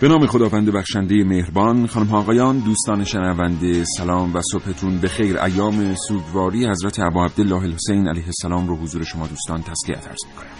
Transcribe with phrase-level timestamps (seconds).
[0.00, 5.94] به نام خداوند بخشنده مهربان خانم آقایان دوستان شنونده سلام و صبحتون به خیر ایام
[5.94, 10.50] سوگواری حضرت ابا عبدالله الحسین علیه السلام رو حضور شما دوستان تسلیت عرض می‌کنم.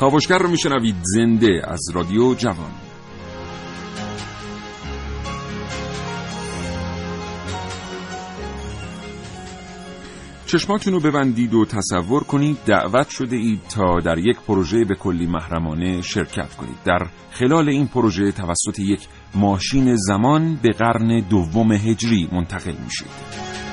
[0.00, 2.91] کاوشگر رو میشنوید زنده از رادیو جوان.
[10.52, 15.26] چشماتون رو ببندید و تصور کنید دعوت شده اید تا در یک پروژه به کلی
[15.26, 16.76] محرمانه شرکت کنید.
[16.84, 23.71] در خلال این پروژه توسط یک ماشین زمان به قرن دوم هجری منتقل میشید.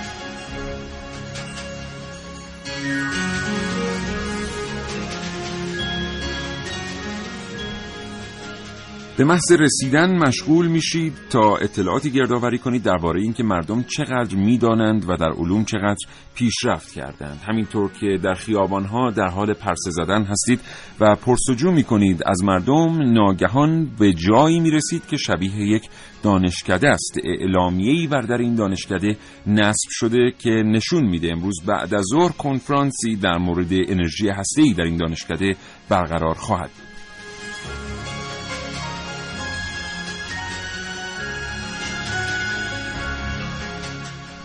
[9.19, 15.17] به محض رسیدن مشغول میشید تا اطلاعاتی گردآوری کنید درباره اینکه مردم چقدر می‌دانند و
[15.17, 15.97] در علوم چقدر
[16.35, 17.39] پیشرفت کردند.
[17.47, 20.59] همینطور که در خیابانها در حال پرسه زدن هستید
[20.99, 25.89] و پرسجو می‌کنید از مردم ناگهان به جایی می‌رسید که شبیه یک
[26.23, 27.17] دانشکده است.
[27.23, 29.17] اعلامیه‌ای بر در این دانشکده
[29.47, 31.31] نصب شده که نشون میده.
[31.31, 35.55] امروز بعد از ظهر کنفرانسی در مورد انرژی هسته‌ای در این دانشکده
[35.89, 36.88] برقرار خواهد بود.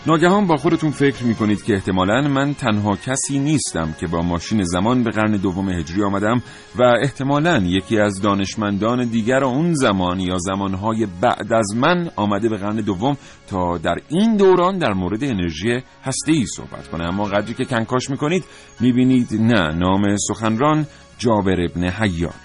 [0.06, 5.02] ناگهان با خودتون فکر می‌کنید که احتمالا من تنها کسی نیستم که با ماشین زمان
[5.02, 6.42] به قرن دوم هجری آمدم
[6.76, 12.56] و احتمالا یکی از دانشمندان دیگر اون زمان یا زمانهای بعد از من آمده به
[12.56, 13.16] قرن دوم
[13.46, 17.04] تا در این دوران در مورد انرژی هسته‌ای صحبت کنه.
[17.04, 18.44] اما قدری که کنکاش می‌کنید
[18.80, 20.86] می‌بینید نه نام سخنران
[21.18, 22.43] جابر ابن حیان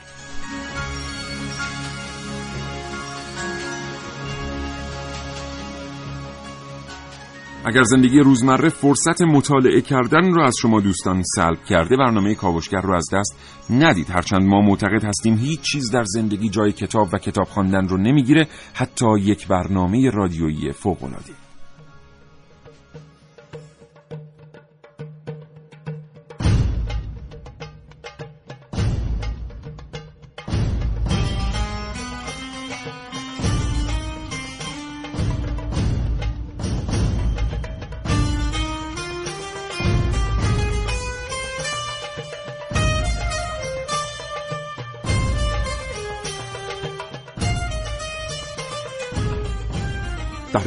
[7.69, 12.96] اگر زندگی روزمره فرصت مطالعه کردن را از شما دوستان سلب کرده برنامه کاوشگر رو
[12.96, 13.35] از دست
[13.69, 14.09] ندید.
[14.09, 18.47] هرچند ما معتقد هستیم هیچ چیز در زندگی جای کتاب و کتاب خواندن رو نمی‌گیره
[18.74, 21.49] حتی یک برنامه رادیویی فوق‌العاده در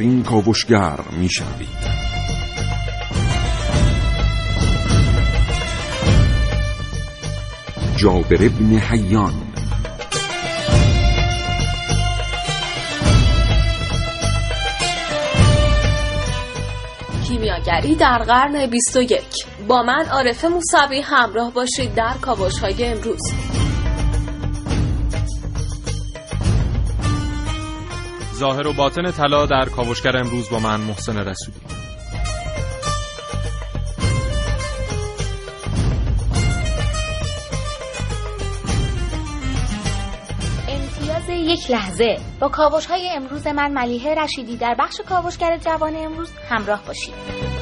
[0.03, 1.69] این کاوشگر میشنوید
[7.97, 9.33] جابر ابن حیان.
[17.29, 19.23] کیمیاگری در قرن 21
[19.69, 23.21] با من عارف موسوی همراه باشید در کاوش های امروز.
[28.35, 31.83] ظاهر و باطن طلا در کاوشگر امروز با من محسن رسولی.
[41.53, 42.19] یک لحظه.
[42.41, 47.62] با کاوش های امروز من ملیحه رشیدی در بخش کاوشگر جوان امروز همراه باشید.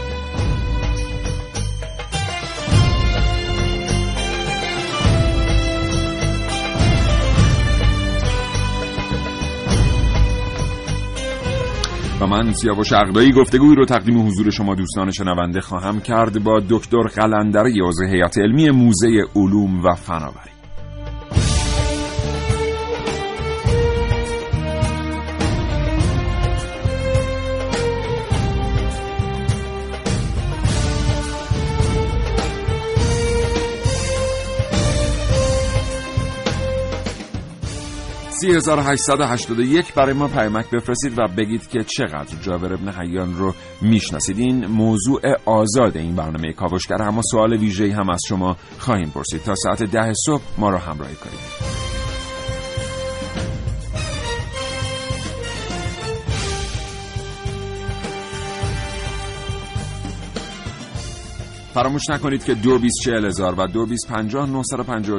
[12.20, 17.02] و من سیاوش اقدایی گفتگوی رو تقدیم حضور شما دوستان شنونده خواهم کرد با دکتر
[17.02, 20.59] قلندری عضو هیئت علمی موزه علوم و فناوری.
[38.44, 44.38] یک برای ما پیامک بفرستید و بگید که چقدر جابر ابن حیان رو می‌شناسید.
[44.38, 47.02] این موضوع آزاد این برنامه کاوشگر.
[47.02, 49.42] اما سوال ویژه‌ای هم از شما خواهیم پرسید.
[49.42, 51.89] تا ساعت ده صبح ما رو همراهی کنید.
[61.74, 63.66] فراموش نکنید که دو بیس هزار و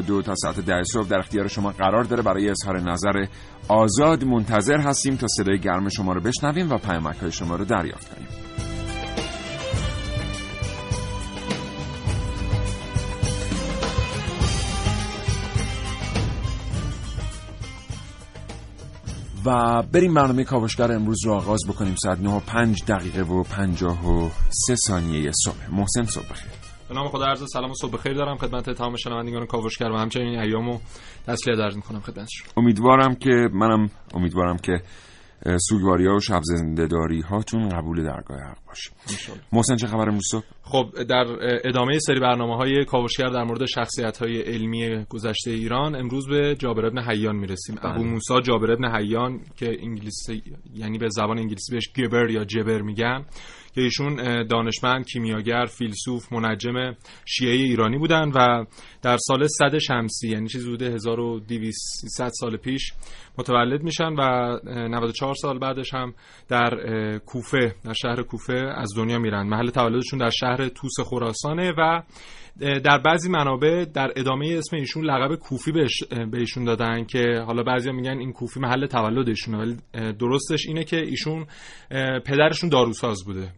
[0.01, 3.25] دو تا ساعت ده صبح در اختیار شما قرار داره برای اظهار نظر
[3.67, 8.15] آزاد منتظر هستیم تا صدای گرم شما رو بشنویم و پیامک های شما رو دریافت
[8.15, 8.50] کنیم.
[19.45, 21.95] و بریم برنامه کاوشگر امروز رو آغاز بکنیم.
[21.95, 25.71] ساعت 9 و 5 دقیقه و 53 ثانیه صبح.
[25.71, 26.51] محسن صبح بخیر.
[26.89, 30.39] به نام خدا عرض سلام و صبح بخیر دارم خدمت تمام شنوندگان کاوشگر و همچنین
[30.39, 30.79] ایامو
[31.27, 34.81] تسلیت عرض می‌کنم خدمتشون امیدوارم که منم امیدوارم که
[35.57, 38.91] سوگواری ها و شب زندهداری هاتون قبول درگاه حق باشه
[39.53, 40.31] محسن چه خبر امروز
[40.63, 41.25] خب در
[41.63, 46.85] ادامه سری برنامه های کاوشگر در مورد شخصیت های علمی گذشته ایران امروز به جابر
[46.85, 47.75] ابن حیان می‌رسیم.
[47.75, 47.93] بله.
[47.93, 50.43] ابو موسی جابر ابن حیان که انگلیسی
[50.73, 53.25] یعنی به زبان انگلیسی بهش گبر یا جبر میگن.
[53.75, 56.95] که ایشون دانشمند کیمیاگر فیلسوف منجم
[57.25, 58.65] شیعه ایرانی بودن و
[59.01, 62.93] در سال 100 شمسی یعنی چیزی حدود 1200 سال پیش
[63.37, 66.13] متولد میشن و 94 سال بعدش هم
[66.49, 66.69] در
[67.17, 69.47] کوفه در شهر کوفه از دنیا میرن.
[69.47, 72.01] محل تولدشون در شهر توس خراسانه و
[72.59, 75.87] در بعضی منابع در ادامه اسم ایشون لقب کوفی به
[76.37, 79.77] ایشون دادن که حالا بعضیا میگن این کوفی محل تولد ایشونه ولی
[80.13, 81.45] درستش اینه که ایشون
[82.25, 83.49] پدرشون داروساز بوده.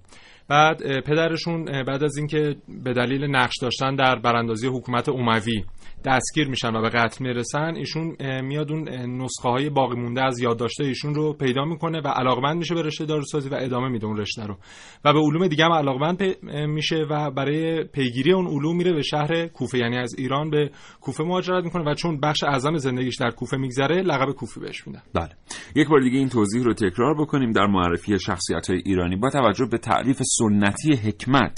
[0.48, 5.64] بعد پدرشون بعد از اینکه به دلیل نقش داشتن در براندازی حکومت اوموی
[6.06, 10.84] دستگیر میشن و به قتل می‌رسن ایشون میاد اون نسخه های باقی مونده از یادداشته
[10.84, 14.46] ایشون رو پیدا می‌کنه و علاقمند میشه به رشته داروسازی و ادامه میده اون رشته
[14.46, 14.58] رو.
[15.06, 16.24] و به علوم دیگه هم علاقمند
[16.68, 19.78] میشه و برای پیگیری اون علوم میره به شهر کوفه.
[19.78, 20.72] یعنی از ایران به
[21.02, 25.02] کوفه مهاجرت می‌کنه و چون بخش اعظم زندگیش در کوفه میگذره لقب کوفی بهش میدن
[25.14, 25.30] بله.
[25.76, 29.16] یک بار دیگه این توضیح رو تکرار بکنیم در معرفی شخصیت های ایرانی.
[29.16, 31.58] با توجه به تعریف سنتی حکمت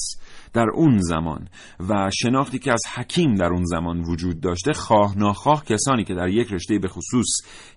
[0.55, 1.47] در اون زمان
[1.89, 6.27] و شناختی که از حکیم در اون زمان وجود داشته خواه ناخواه کسانی که در
[6.27, 7.27] یک رشته به خصوص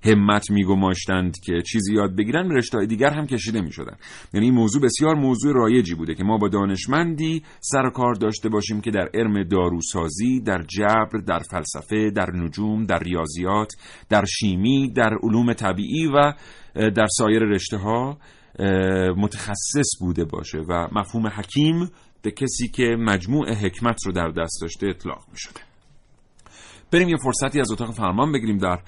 [0.04, 3.96] همت میگماشتند که چیزی یاد بگیرن رشته دیگر هم کشیده می‌شدن
[4.34, 8.80] یعنی این موضوع بسیار موضوع رایجی بوده که ما با دانشمندی سر کار داشته باشیم
[8.80, 13.72] که در علم داروسازی در جبر در فلسفه در نجوم در ریاضیات
[14.08, 16.32] در شیمی در علوم طبیعی و
[16.74, 18.18] در سایر رشته ها
[19.16, 21.90] متخصص بوده باشه و مفهوم حکیم
[22.28, 25.60] به کسی که مجموع حکمت رو در دست داشته اطلاق می شده
[26.90, 28.78] بریم یه فرصتی از اتاق فرمان بگیریم در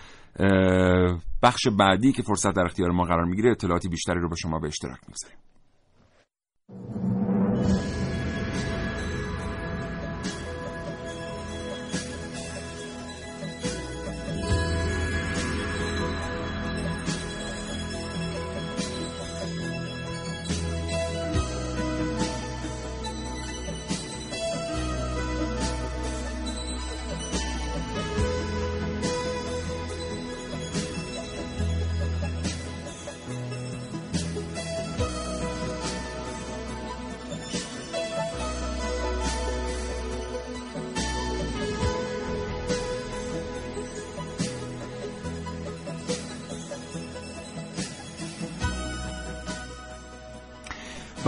[1.43, 4.69] بخش بعدی که فرصت در اختیار ما قرار می‌گیره اطلاعاتی بیشتری رو به شما به
[4.69, 5.39] اشتراک می‌گذاریم.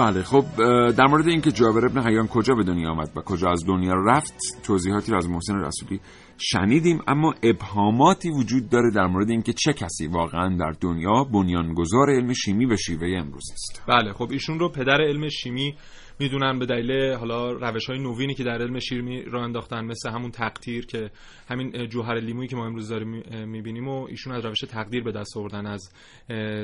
[0.02, 0.44] بله خب
[0.90, 4.34] در مورد اینکه جابر ابن حیان کجا به دنیا آمد و کجا از دنیا رفت
[4.62, 6.00] توضیحاتی را از محسن رسولی
[6.38, 12.32] شنیدیم اما ابهاماتی وجود داره در مورد اینکه چه کسی واقعا در دنیا بنیانگذار علم
[12.32, 13.82] شیمی به شیوه امروز است.
[13.88, 15.74] بله خب ایشون رو پدر علم شیمی
[16.22, 20.30] می‌دونن به دلیل حالا روش های نوینی که در علم شیمی را انداختن مثل همون
[20.30, 21.10] تقدیر که
[21.48, 25.36] همین جوهر لیمویی که ما امروز داریم می‌بینیم و ایشون از روش تقدیر به دست
[25.36, 25.92] آوردن از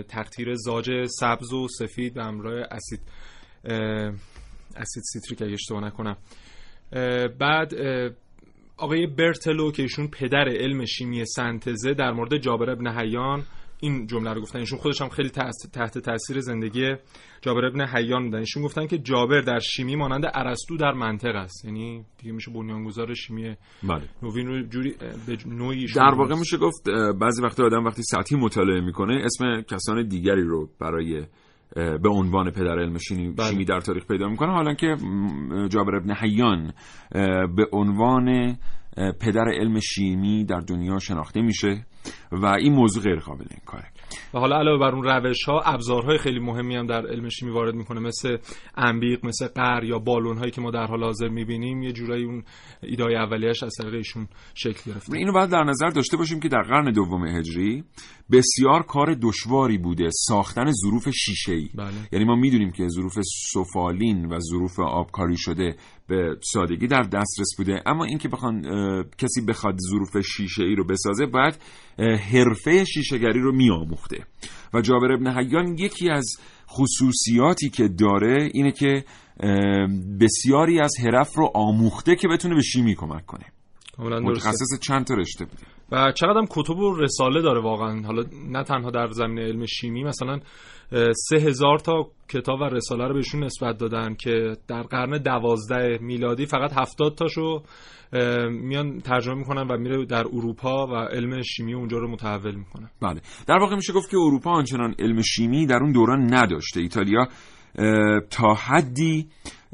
[0.09, 3.01] تقطیر زاج سبز و سفید و همراه اسید
[4.77, 6.17] اسید سیتریک اگه اشتباه نکنم.
[7.39, 7.75] بعد
[8.77, 13.45] آقای برتلو که ایشون پدر علم شیمی سنتزه در مورد جابر ابن حیان
[13.81, 14.59] این جمله رو گفتن.
[14.59, 15.29] ایشون خودش هم خیلی
[15.73, 16.95] تحت تاثیر زندگی
[17.41, 18.39] جابر ابن حیان بودن.
[18.39, 21.65] ایشون گفتن که جابر در شیمی مانند ارسطو در منطق است.
[21.65, 24.03] یعنی دیگه میشه بنیانگذار شیمی بله.
[24.23, 24.95] نوین رو جوری
[25.27, 30.09] به نوعی در واقع میشه گفت بعضی وقتا آدم وقتی سطحی مطالعه می‌کنه اسم کسان
[30.09, 31.27] دیگری رو برای
[31.75, 33.65] به عنوان پدر علم شیمی, بله.
[33.65, 34.53] در تاریخ پیدا می‌کنه.
[34.53, 34.97] حالا که
[35.69, 36.73] جابر ابن حیان
[37.57, 38.57] به عنوان
[39.21, 41.87] پدر علم شیمی در دنیا شناخته میشه
[42.33, 43.89] و این موضوع غیر قابل انکاره.
[44.35, 47.75] و حالا علاوه بر اون روش ها ابزارهای خیلی مهمی هم در علم شیمی وارد
[47.75, 48.37] می‌کنه مثل
[48.77, 51.83] انبیق مثل قر یا بالون هایی که ما در حال حاضر می‌بینیم.
[51.83, 52.45] یه جورایی اون
[52.83, 55.17] ایدای اولیش از طریق ایشون شکل گرفته.
[55.17, 57.85] اینو باید در نظر داشته باشیم که در قرن دوم هجری
[58.33, 61.89] بسیار کار دشواری بوده ساختن ظروف شیشه ای بله.
[62.13, 63.19] یعنی ما می‌دونیم که ظروف
[63.53, 65.77] سفالین و ظروف آبکاری شده
[66.09, 67.83] به سادگی در دسترس بوده.
[67.87, 68.63] اما اینکه بخوان
[69.19, 71.59] کسی بخواد ظروف شیشه ای رو بسازه باید
[71.99, 74.25] حرفه شیشهگری رو میآموخته.
[74.75, 76.37] و جابر ابن حیان یکی از
[76.71, 79.05] خصوصیاتی که داره اینه که
[80.21, 83.45] بسیاری از حرف رو آموخته که بتونه به شیمی کمک کنه.
[83.99, 85.63] متخصص چند تا رشته بوده.
[85.93, 88.03] و چقدر هم کتب و رساله داره واقعا.
[88.03, 90.41] حالا نه تنها در زمین علم شیمی مثلا
[90.91, 96.47] سه هزار تا کتاب و رساله رو بهشون نسبت دادن که در قرن دوازده میلادی
[96.47, 97.63] فقط هفتاد تاشو
[98.51, 103.21] میان ترجمه می‌کنن و میره در اروپا و علم شیمی اونجا رو متحول می‌کنن بله.
[103.47, 106.81] در واقع میشه گفت که اروپا آنچنان علم شیمی در اون دوران نداشته.
[106.81, 107.29] ایتالیا
[108.31, 109.29] تا حدی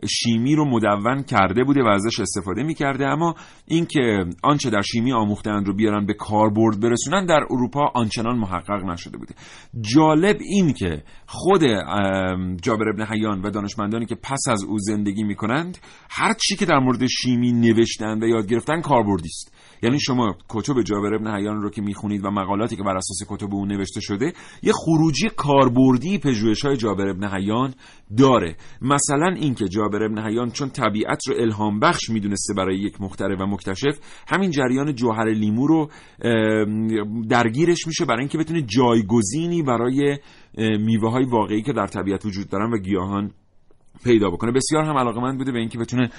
[0.09, 3.07] شیمی رو مدون کرده بوده و ازش استفاده می‌کرده.
[3.07, 3.35] اما
[3.67, 9.19] اینکه آنچه در شیمی آموختند رو بیارن به کاربرد برسونن در اروپا آنچنان محقق نشده
[9.19, 9.35] بوده.
[9.81, 11.61] جالب این که خود
[12.63, 15.79] جابر ابن حیان و دانشمندانی که پس از او زندگی می‌کنند
[16.11, 19.54] هر چی که در مورد شیمی نوشتن و یاد گرفتن کاربردی است.
[19.85, 23.55] یعنی شما کتب جابر ابن حیان رو که می‌خونید و مقالاتی که بر اساس کتب
[23.55, 27.75] او نوشته شده یه خروجی کاربردی پژوهش های جابر ابن حیان
[28.19, 28.57] داره.
[28.83, 33.47] مثلا اینکه جابر ابن حیان چون طبیعت رو الهام بخش می‌دونسته برای یک مخترع و
[33.47, 33.99] مکتشف
[34.29, 35.91] همین جریان جوهر لیمو رو
[37.29, 40.19] درگیرش میشه برای اینکه بتونه جایگزینی برای
[40.59, 43.31] میوه های واقعی که در طبیعت وجود دارن و گیاهان
[44.05, 44.53] پیدا بکنه.
[44.53, 46.11] بسیار هم علاقه من بوده به اینکه بتونه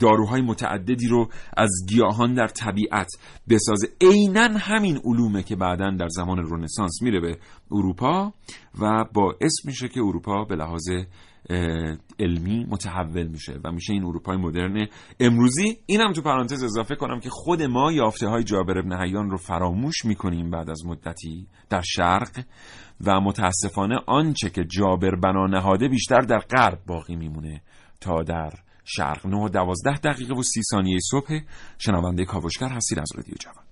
[0.00, 3.08] داروهای متعددی رو از گیاهان در طبیعت
[3.48, 3.88] بسازه.
[4.00, 7.38] عینا همین علومه که بعدا در زمان رنسانس میره به
[7.70, 8.32] اروپا
[8.80, 10.88] و باعث میشه که اروپا به لحاظ
[12.18, 14.86] علمی متحول میشه و میشه این اروپای مدرن.
[15.20, 19.36] امروزی اینم تو پرانتز اضافه کنم که خود ما یافته های جابر ابن حیان رو
[19.36, 22.44] فراموش می‌کنیم بعد از مدتی در شرق
[23.04, 27.62] و متاسفانه آنچه که جابر بنا نهاده بیشتر در غرب باقی میمونه
[28.00, 28.52] تا در
[28.84, 29.26] شرق.
[29.26, 31.40] 9 و 12 دقیقه و 30 ثانیه صبح.
[31.78, 33.66] شنونده کاوشگر هستید از رادیو جوان.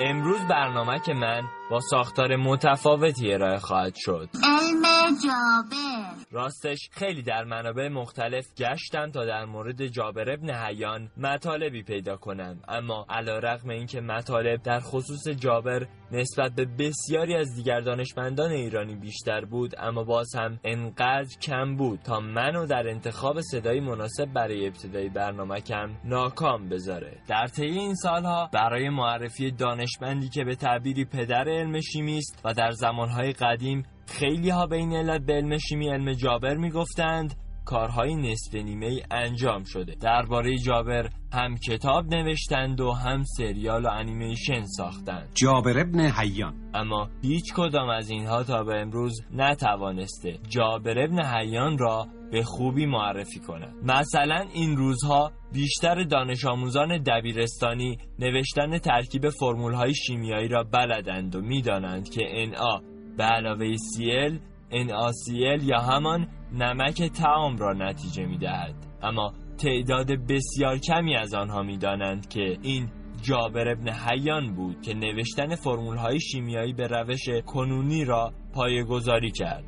[0.00, 4.28] امروز برنامه که من با ساختار متفاوتی ارائه خواهد شد.
[4.44, 4.82] علم
[5.24, 6.20] جابر.
[6.32, 12.60] راستش خیلی در منابع مختلف گشتم تا در مورد جابر ابن حیان مطالبی پیدا کنم
[12.68, 18.50] اما علا رقم این که مطالب در خصوص جابر نسبت به بسیاری از دیگر دانشمندان
[18.50, 24.32] ایرانی بیشتر بود اما باز هم انقدر کم بود تا منو در انتخاب صدای مناسب
[24.34, 27.18] برای ابتدای برنامه کم ناکام بذاره.
[27.28, 32.54] در طی این سالها برای معرفی دانشمندی که به تعبیری پدر علم شیمی است و
[32.54, 37.34] در زمانهای قدیم خیلی ها به این علت به علم شیمی علم جابر می‌گفتند
[37.70, 39.94] کارهای نصف نیمه ای انجام شده.
[40.00, 45.28] درباره جابر هم کتاب نوشتند و هم سریال و انیمیشن ساختند.
[45.34, 46.54] جابر ابن حیان.
[46.74, 52.86] اما هیچ کدام از اینها تا به امروز نتوانسته جابر ابن حیان را به خوبی
[52.86, 53.74] معرفی کند.
[53.82, 61.40] مثلا این روزها بیشتر دانش آموزان دبیرستانی نوشتن ترکیب فرمول های شیمیایی را بلدند و
[61.40, 62.82] می‌دانند که NA
[63.16, 68.74] به علاوه CL NaCl یا همان نمک تعام را نتیجه می دهد.
[69.02, 72.88] اما تعداد بسیار کمی از آنها می دانند که این
[73.22, 79.64] جابر ابن حیان بود که نوشتن فرمول های شیمیایی به روش کنونی را پایگذاری کرد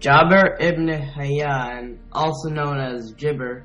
[0.00, 3.62] جابر ابن حیان also known as Jibber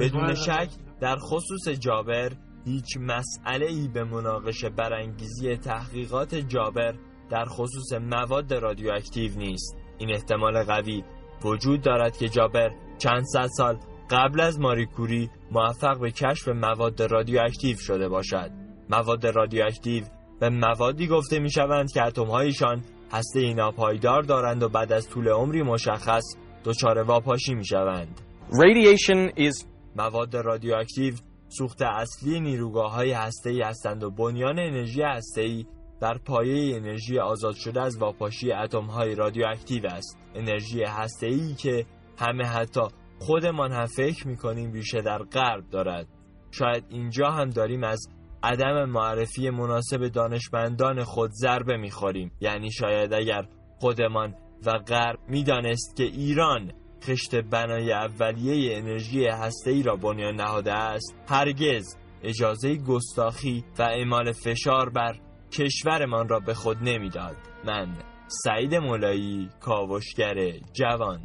[0.00, 0.68] بدون شک
[1.00, 2.32] در خصوص جابر
[2.64, 6.94] هیچ مسئله ای به مناقشه برانگیزی تحقیقات جابر
[7.30, 11.04] در خصوص مواد رادیواکتیو نیست این احتمال قوی
[11.44, 13.78] وجود دارد که جابر چند صد سال
[14.10, 18.50] قبل از ماری کوری موفق به کشف مواد رادیواکتیو شده باشد.
[18.90, 20.04] مواد رادیواکتیو
[20.40, 25.62] به موادی گفته می شوند که اتمهایشان هسته ناپایدار دارند و بعد از طول عمری
[25.62, 26.24] مشخص
[26.64, 31.14] دچار واپاشی می شوند Radiation is مواد رادیواکتیو
[31.48, 35.66] سوخت اصلی نیروگاه های هسته ای هستند و بنیان انرژی هسته ای
[36.00, 40.18] در پایه انرژی آزاد شده از واپاشی اتم های رادیواکتیو است.
[40.34, 41.86] انرژی هسته ای که
[42.18, 42.80] همه حتی
[43.18, 46.06] خودمان هم فکر می‌کنیم ریشه در غرب دارد.
[46.50, 48.08] شاید اینجا هم داریم از
[48.42, 52.32] عدم معرفی مناسب دانشمندان خود ضربه می‌خوریم.
[52.40, 53.48] یعنی شاید اگر
[53.80, 54.34] خودمان
[54.66, 56.72] و غرب می‌دانست که ایران
[57.04, 64.90] خشت بنای اولیه انرژی هسته را بنیان نهاده است هرگز اجازه گستاخی و اعمال فشار
[64.90, 65.14] بر
[65.52, 67.36] کشورمان را به خود نمی‌داد.
[67.64, 67.88] من
[68.26, 70.34] سعید مولایی کاوشگر
[70.72, 71.20] جوان.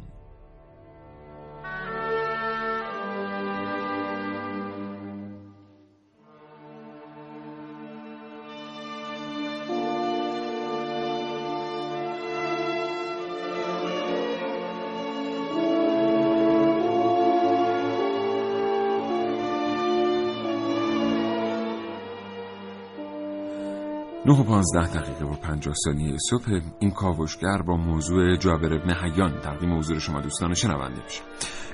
[24.34, 29.40] نه و پانزده دقیقه و پنجاه ثانیه صبح این کاوشگر با موضوع جابر ابن حیان
[29.40, 31.22] تقدیم حضور شما دوستان شنونده میشه.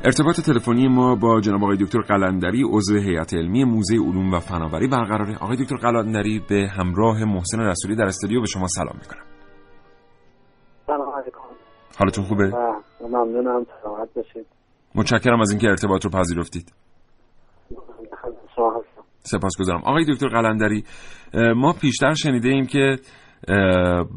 [0.04, 4.88] ارتباط تلفنی ما با جناب آقای دکتر قلندری عضو هیئت علمی موزه علوم و فناوری
[4.88, 5.36] برقراره.
[5.36, 9.24] آقای دکتر قلندری به همراه محسن رسولی در استودیو به شما سلام می‌کنم.
[10.86, 11.38] سلام علیکم.
[11.98, 12.52] حالتون خوبه؟
[13.00, 14.46] ممنونم سلامت باشید.
[14.94, 16.72] متشکرم از اینکه ارتباط رو پذیرفتید.
[19.22, 20.84] سپاسگزارم آقای دکتر قلندری
[21.56, 22.96] ما پیشتر شنیده ایم که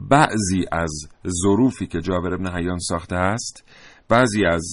[0.09, 0.91] بعضی از
[1.43, 3.65] ظروفی که جابر ابن حیان ساخته است
[4.09, 4.63] بعضی از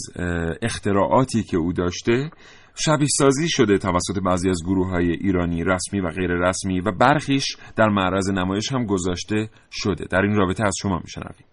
[0.62, 2.30] اختراعاتی که او داشته
[2.75, 7.56] شبیه سازی شده توسط بعضی از گروه های ایرانی رسمی و غیر رسمی و برخیش
[7.76, 10.04] در معرض نمایش هم گذاشته شده.
[10.10, 11.46] در این رابطه از شما میشنویم.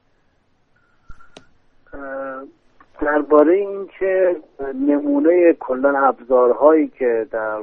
[3.01, 4.36] درباره اینکه
[4.75, 7.62] نمونه کلا ابزارهایی که در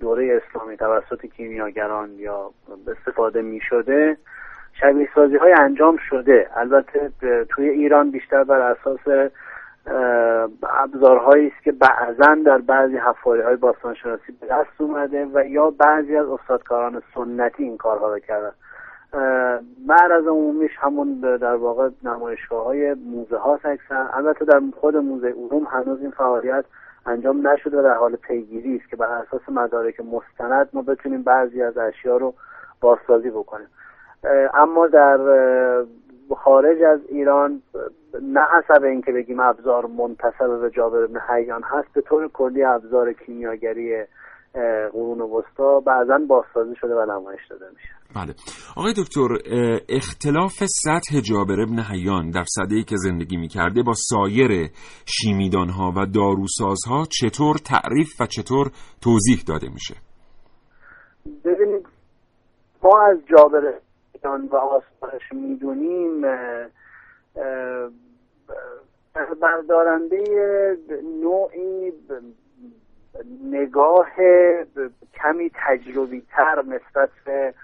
[0.00, 2.50] دوره اسلامی توسط کیمیاگران یا
[2.88, 4.16] استفاده می شده
[4.80, 6.48] شبیه سازی های انجام شده.
[6.56, 7.10] البته
[7.48, 9.30] توی ایران بیشتر بر اساس
[10.62, 16.16] ابزارهایی است که بعضا در بعضی حفاری های باستانشناسی به دست اومده و یا بعضی
[16.16, 18.52] از استادکاران سنتی این کارها رو کردن.
[19.86, 23.58] معرض عمومیش همون در واقع نمایشگاه های موزه ها
[24.12, 26.64] البته در خود موزه علوم هنوز این فعالیت
[27.06, 31.78] انجام نشده در حال پیگیری است که بر اساس مدارک مستند ما بتونیم بعضی از
[31.78, 32.34] اشیا رو
[32.80, 33.66] بازسازی بکنیم.
[34.54, 35.18] اما در
[36.36, 37.62] خارج از ایران
[38.22, 43.12] نه حسب اینکه بگیم ابزار منتصب به جابر بن حیان هست به طور کلی ابزار
[43.12, 44.04] کیمیاگری
[44.92, 47.88] قرون وسطا بعضا بازسازی شده و نمایش داده میشه.
[48.14, 48.34] بله.
[48.76, 49.28] آقای دکتر
[49.88, 54.70] اختلاف سطح جابر ابن حیان در ای که زندگی می‌کرده با سایر
[55.04, 58.70] شیمیدانها و داروسازها چطور تعریف و چطور
[59.02, 59.94] توضیح داده میشه؟
[61.44, 61.86] ببینید
[62.82, 63.74] ما از جابر
[64.22, 66.22] حیان و آثارش می‌دونیم
[69.40, 70.18] بردارنده
[71.22, 71.92] نوعی
[73.44, 74.10] نگاه
[75.14, 77.54] کمی تجربی تر نسبت به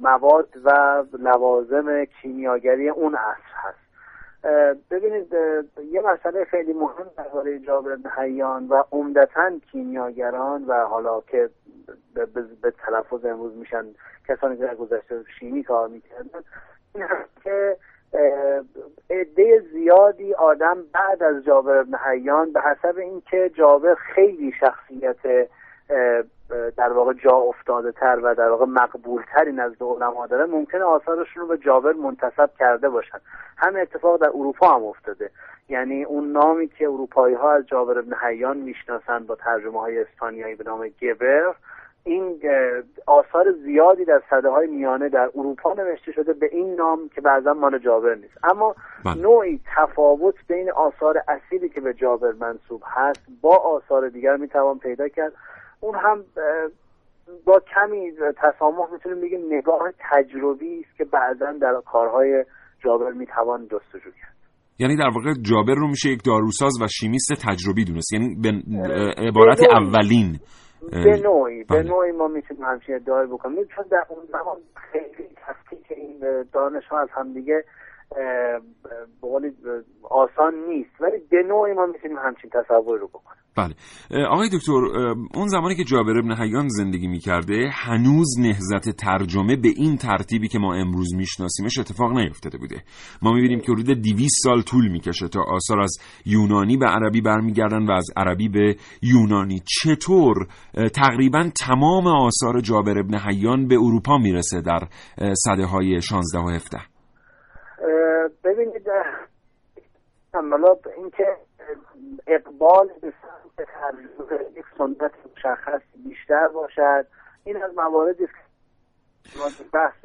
[0.00, 3.88] مواد و لوازم کیمیاگری اون عصر هست.
[4.90, 5.32] ببینید
[5.90, 11.50] یه مسئله خیلی مهم درباره جابر بن حیان و عمدتا کیمیاگران و حالا که
[12.62, 13.84] به تلفظ امروز میشن
[14.28, 16.40] کسانی که در گذشته شیمی کار می‌کردن
[16.94, 17.06] این
[17.44, 17.76] که
[19.10, 25.48] عده زیادی آدم بعد از جابر بن حیان به حسب اینکه جابر خیلی شخصیت
[26.76, 31.42] در واقع جا افتاده تر و در واقع مقبول تری نزد علما داره ممکنه آثارشون
[31.42, 33.18] رو به جابر منتصب کرده باشن.
[33.56, 35.30] همه اتفاق در اروپا هم افتاده.
[35.68, 40.54] یعنی اون نامی که اروپایی ها از جابر بن حیان می‌شناسن با ترجمه های اسپانیایی
[40.54, 41.54] به نام گبر
[42.08, 42.40] این
[43.06, 47.52] آثار زیادی در صده های میانه در اروپا نوشته شده به این نام که بعضا
[47.52, 48.44] مال جابر نیست.
[48.44, 49.22] اما بله.
[49.22, 55.08] نوعی تفاوت بین آثار اصیلی که به جابر منصوب هست با آثار دیگر می‌توان پیدا
[55.08, 55.32] کرد.
[55.80, 56.24] اون هم
[57.44, 62.44] با کمی تسامح می‌تونیم بگیم نگاه تجربی است که بعضا در کارهای
[62.84, 64.34] جابر می‌توان جستجو کرد.
[64.78, 68.12] یعنی در واقع جابر رو میشه یک داروساز و شیمیست تجربی دونست.
[68.12, 68.48] یعنی به
[69.28, 70.38] عبارت اولین
[70.82, 71.88] به نوعی به بله.
[71.88, 74.56] نوعی ما می‌تونیم همچین ادعای بکنیم چون در اون زمان
[74.92, 77.64] خیلی تفکیک این دانش ها از همدیگه
[80.10, 81.00] آسان نیست.
[81.00, 83.38] ولی به نوعی ما می‌تونیم همچین تصور رو بکنیم.
[83.56, 83.74] بله.
[84.26, 84.72] آقای دکتر
[85.34, 90.58] اون زمانی که جابر ابن حیان زندگی می‌کرده هنوز نهزت ترجمه به این ترتیبی که
[90.58, 92.82] ما امروز میشناسیمش اتفاق نیفتاده بوده.
[93.22, 97.86] ما می‌بینیم که حدود 200 سال طول می‌کشه تا آثار از یونانی به عربی برمیگردن
[97.86, 99.62] و از عربی به یونانی.
[99.82, 100.46] چطور
[100.94, 104.80] تقریبا تمام آثار جابر ابن حیان به اروپا می‌رسه در
[105.34, 106.78] صده های 16 و 17
[108.44, 108.90] ببینید
[110.34, 111.36] عملا اینکه
[112.26, 113.68] اقبال به سمت
[114.56, 117.06] یک سنت مشخص بیشتر باشد
[117.44, 118.47] این از مواردی است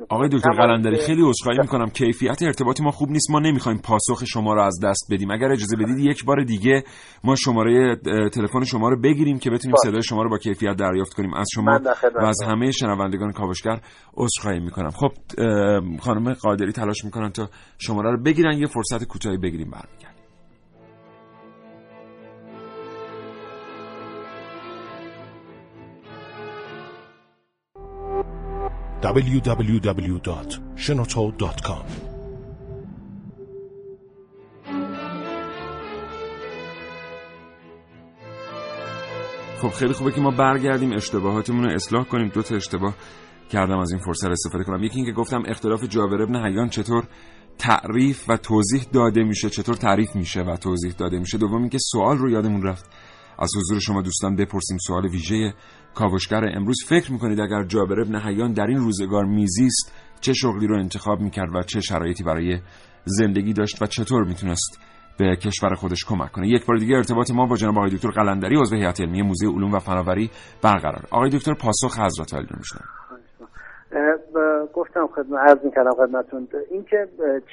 [0.10, 1.90] آقای دکتر قلندری خیلی عذرخواهی می‌کنم.
[1.90, 3.32] کیفیت ارتباط ما خوب نیست.
[3.32, 5.32] ما نمی‌خوایم پاسخ شما رو از دست بدیم.
[5.32, 6.84] اگر اجازه بدید یک بار دیگه
[7.24, 7.96] ما شماره
[8.34, 11.34] تلفن شما رو بگیریم که بتونیم صدای شما رو با کیفیت دریافت کنیم.
[11.34, 11.80] از شما
[12.16, 13.80] و از همه شنوندگان کاوشگر
[14.18, 14.90] عذرخواهی می‌کنم.
[14.90, 15.12] خب
[16.00, 18.58] خانم قادری تلاش می‌کنن تا شماره رو بگیرن.
[18.58, 19.72] یه فرصت کوتاهی بگیریم.
[19.72, 20.13] برمیگردیم.
[29.04, 31.86] www.shenoto.com
[39.62, 40.94] خب خیلی خوبه که ما برگردیم.
[40.94, 42.28] اشتباهاتمون رو اصلاح کنیم.
[42.28, 42.94] دو تا اشتباه
[43.50, 44.84] کردم از این فرصت استفاده کنم.
[44.84, 47.04] یکی اینکه گفتم اختلاف جابر ابن حیان چطور
[47.58, 51.38] تعریف و توضیح داده میشه چطور تعریف میشه و توضیح داده میشه.
[51.38, 52.90] دوم اینکه سوال رو یادمون رفت.
[53.40, 55.54] از حضور شما دوستان بپرسیم سوال ویژه
[55.96, 56.78] کاوشگر امروز.
[56.88, 61.56] فکر می‌کنید اگر جابر ابن حیان در این روزگار میزیست چه شغلی رو انتخاب می‌کرد
[61.56, 62.60] و چه شرایطی برای
[63.06, 64.80] زندگی داشت و چطور می‌تونست
[65.18, 68.56] به کشور خودش کمک کنه؟ یک بار دیگه ارتباط ما با جناب آقای دکتر قلندری
[68.56, 70.30] عضو هیئت علمی موزه علوم و فناوری
[70.62, 71.08] برقرار.
[71.12, 73.03] آقای دکتر پاسخ حضرت علی رو
[74.74, 76.48] گفتم خدمت عرض می‌کردم خدمتتون.
[76.72, 77.08] اینکه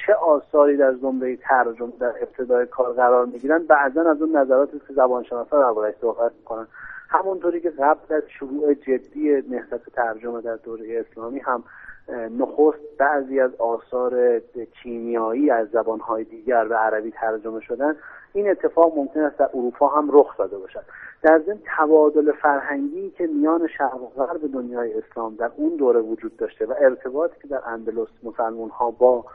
[0.05, 4.93] چه آثاری در زمره ترجمه در ابتدای کار قرار می‌گیرن بعضا از اون نظراتی که
[4.93, 6.67] زبانشناسا دربارش صحبت می‌کنن.
[7.09, 11.63] همونطوری که قبل از شروع جدی نهضت ترجمه در دوره اسلامی هم
[12.09, 14.39] نخست بعضی از آثار
[14.83, 17.95] کیمیایی از زبانهای دیگر به عربی ترجمه شدن
[18.33, 20.83] این اتفاق ممکن است در اروپا هم رخ داده باشد.
[21.21, 26.37] در ضمن تبادل فرهنگی که میان شرق و غرب دنیای اسلام در اون دوره وجود
[26.37, 29.25] داشته و ارتباطی که در اندلس مسلمان ها با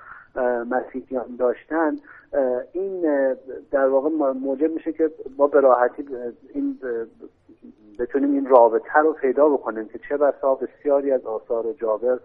[0.71, 1.97] مسیحیان داشتن
[2.73, 3.01] این
[3.71, 6.09] در واقع موجب میشه که ما به راحتی
[6.55, 6.79] این
[7.99, 12.19] بتونیم این رابطه رو پیدا بکنیم که چه بسا بسیاری از آثار جابر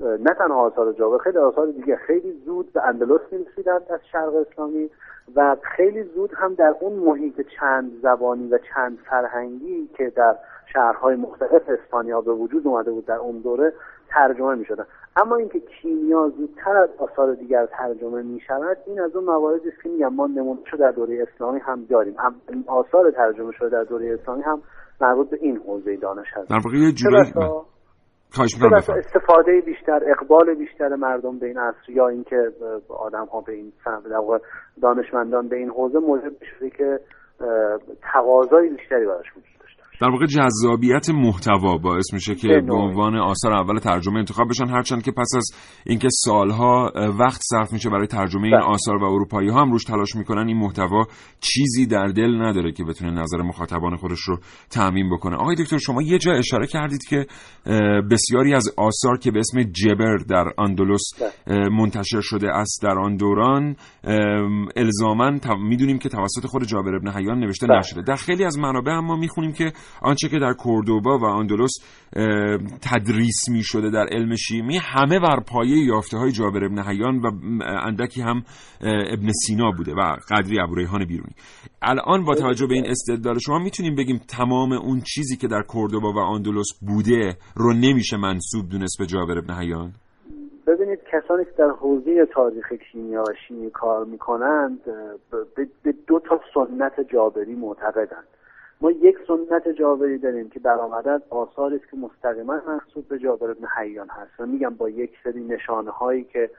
[0.00, 1.96] نه تنها آثار جابر خیلی آثار دیگه.
[1.96, 4.90] خیلی زود به اندلس می‌رسیدند از شرق اسلامی
[5.36, 10.36] و خیلی زود هم در اون محیط چند زبانی و چند فرهنگی که در
[10.72, 13.72] شهرهای مختلف اسپانیا به وجود اومده بود در اون دوره
[14.08, 14.84] ترجمه می شدن.
[15.16, 19.82] اما اینکه کیمیا زودتر از آثار دیگر ترجمه می شود این از اون مواردی است
[19.82, 22.14] که میگم ما نمونه در دوره اسلامی هم داریم.
[22.18, 22.34] هم
[22.66, 24.62] آثار ترجمه شده در دوره اسلامی هم
[25.00, 26.50] مربوط به این حوزه دانش هست.
[26.50, 27.32] در واقع یه جوری
[28.98, 32.52] استفاده بیشتر اقبال بیشتر مردم به این عصر یا اینکه
[32.88, 33.72] آدم ها به این
[34.82, 37.00] دانشمندان به این حوزه موجب شده که
[38.12, 39.55] تقاضای بیشتری براش وجود
[40.00, 45.02] در واقع جذابیت محتوا باعث میشه که به عنوان آثار اول ترجمه انتخاب بشن هرچند
[45.02, 45.50] که پس از
[45.86, 48.64] اینکه سالها وقت صرف میشه برای ترجمه این بله.
[48.64, 51.04] آثار و اروپایی ها هم روش تلاش می‌کنن این محتوا
[51.40, 54.38] چیزی در دل نداره که بتونه نظر مخاطبان خودش رو
[54.70, 57.26] تعمین بکنه آقای دکتر شما یه جا اشاره کردید که
[58.10, 61.68] بسیاری از آثار که به اسم جبر در اندلس بله.
[61.68, 63.76] منتشر شده است در آن دوران
[64.76, 67.78] الزاما می‌دونیم که توسط خود جابر ابن حیان نوشته بله.
[67.78, 69.72] نشده در خیلی از منابع هم ما می‌خونیم که
[70.02, 71.72] آنچه که در کوردوبا و اندلس
[72.82, 77.30] تدریس می شده در علم شیمی همه بر پایه یافته های جابر ابن حیان و
[77.62, 78.42] اندکی هم
[79.12, 80.74] ابن سینا بوده و قدری ابو
[81.08, 81.34] بیرونی.
[81.82, 86.12] الان با توجه به این استدلال شما می‌تونیم بگیم تمام اون چیزی که در کوردوبا
[86.12, 89.92] و اندلس بوده رو نمیشه منصوب دونست به جابر ابن حیان؟
[90.66, 94.78] ببینید کسانی که در حوزه تاریخ کیمیا و شیمی کار می‌کنند
[95.84, 98.26] به دو تا سنت جابری معتقدند.
[98.80, 103.52] ما یک سنت جابری داریم که برآمده از آثاری است که مستقیما محسوب به جابر
[103.52, 104.30] بن حیان هست.
[104.38, 106.50] و میگم با یک سری نشانه هایی که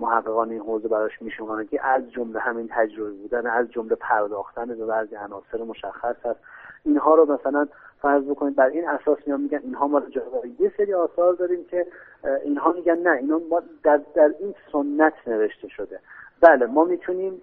[0.00, 4.86] محققان این حوزه براش میشمارن که از جمله همین تجربه بودن از جمله پرداختن به
[4.86, 6.40] بعضی عناصر مشخص هست.
[6.84, 7.66] اینها رو مثلا
[8.02, 11.86] فرض بکنید بر این اساس میان میگن اینها مال جابر یه سری آثار داریم که
[12.44, 13.40] اینها میگن نه اینا
[13.82, 16.00] در, در این سنت نوشته شده.
[16.40, 17.42] بله ما می‌تونیم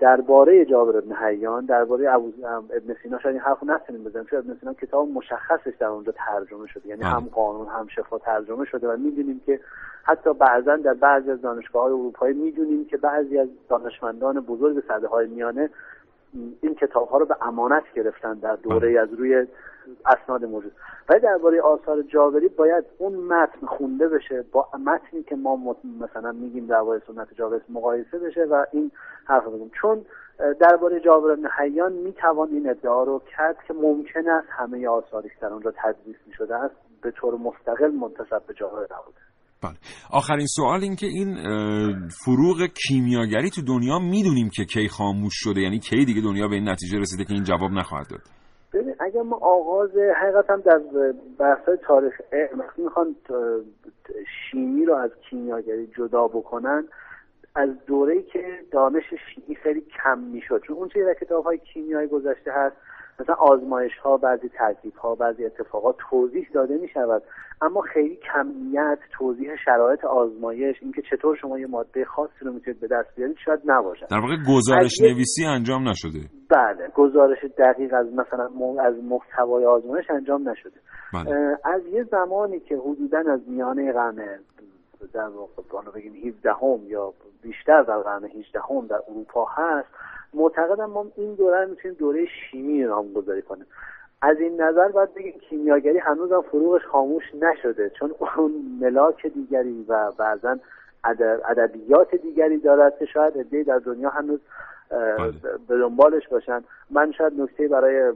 [0.00, 4.74] درباره جابر ابن حیان درباره ابن سینا شاید این حرفو نتونیم بزنیم چون ابن سینا
[4.74, 9.40] کتاب مشخصش در اونجا ترجمه شده یعنی هم قانون هم شفا ترجمه شده و می‌دونیم
[9.46, 9.60] که
[10.02, 15.08] حتی بعضا در بعضی از دانشگاه های اروپایی می‌دونیم که بعضی از دانشمندان بزرگ صده
[15.08, 15.70] های میانه
[16.60, 19.46] این کتاب ها رو به امانت گرفتن در دوره از روی
[20.06, 20.72] اسناد موجود.
[21.08, 26.66] ولی درباره آثار جابری باید اون متن خونده بشه با متنی که ما مثلا میگیم
[26.66, 28.90] درباره سنت جابری مقایسه بشه و این
[29.24, 30.04] حرف بزنیم چون
[30.60, 35.34] درباره جابر بن حیان می‌توان این ادعا رو کرد که ممکن است همه آثاری که
[35.40, 39.31] در اونجا تدریس می‌شده است به طور مستقل منتسب به جابر نبوده.
[39.62, 39.74] بله.
[40.10, 41.34] آخرین سوال این که این
[42.08, 46.68] فروغ کیمیاگری تو دنیا می‌دونیم که کی خاموش شده یعنی کی دیگه دنیا به این
[46.68, 48.20] نتیجه رسیده که این جواب نخواهد داد؟
[48.74, 49.90] ببین اگر ما آغاز
[50.22, 50.80] حقیقتا در
[51.38, 53.16] بحث تاریخ علم می‌خوان
[54.50, 56.84] شیمی رو از کیمیاگری جدا بکنن
[57.54, 60.62] از دوره‌ای که دانش شیمی خیلی کم می‌شد.
[60.66, 62.76] چون اون چیزی در کتاب های کیمیایی گذشته هست
[63.20, 67.22] مثلا آزمایش ها بعضی ترکیب ها بعضی اتفاقات توضیح داده می شود
[67.62, 72.86] اما خیلی کمیت توضیح شرایط آزمایش اینکه چطور شما یه ماده خاصی رو می‌تونید به
[72.86, 76.20] دست بیارید شاید نباشد در واقع گزارش نویسی انجام نشده.
[76.50, 78.48] بله گزارش دقیق از مثلا
[78.84, 80.80] از محتوای آزمایش انجام نشده.
[81.14, 81.58] بله.
[81.64, 84.38] از یه زمانی که حدودا از میانه قرن
[85.12, 89.88] در واقع بگیم 17 هم یا بیشتر در قرن 18 هم در اروپا هست
[90.34, 93.66] معتقدم ما این دوره می‌تونیم دوره شیمی نامگذاری کنیم
[94.22, 99.84] از این نظر باید بگیم کیمیاگری هنوز هم فروغش خاموش نشده چون اون ملاک دیگری
[99.88, 100.56] و بعضا
[101.48, 104.40] ادبیات دیگری دارد که شاید ادهی در دنیا هنوز
[104.90, 105.32] بله.
[105.68, 108.12] به دنبالش باشن من شاید نکته برای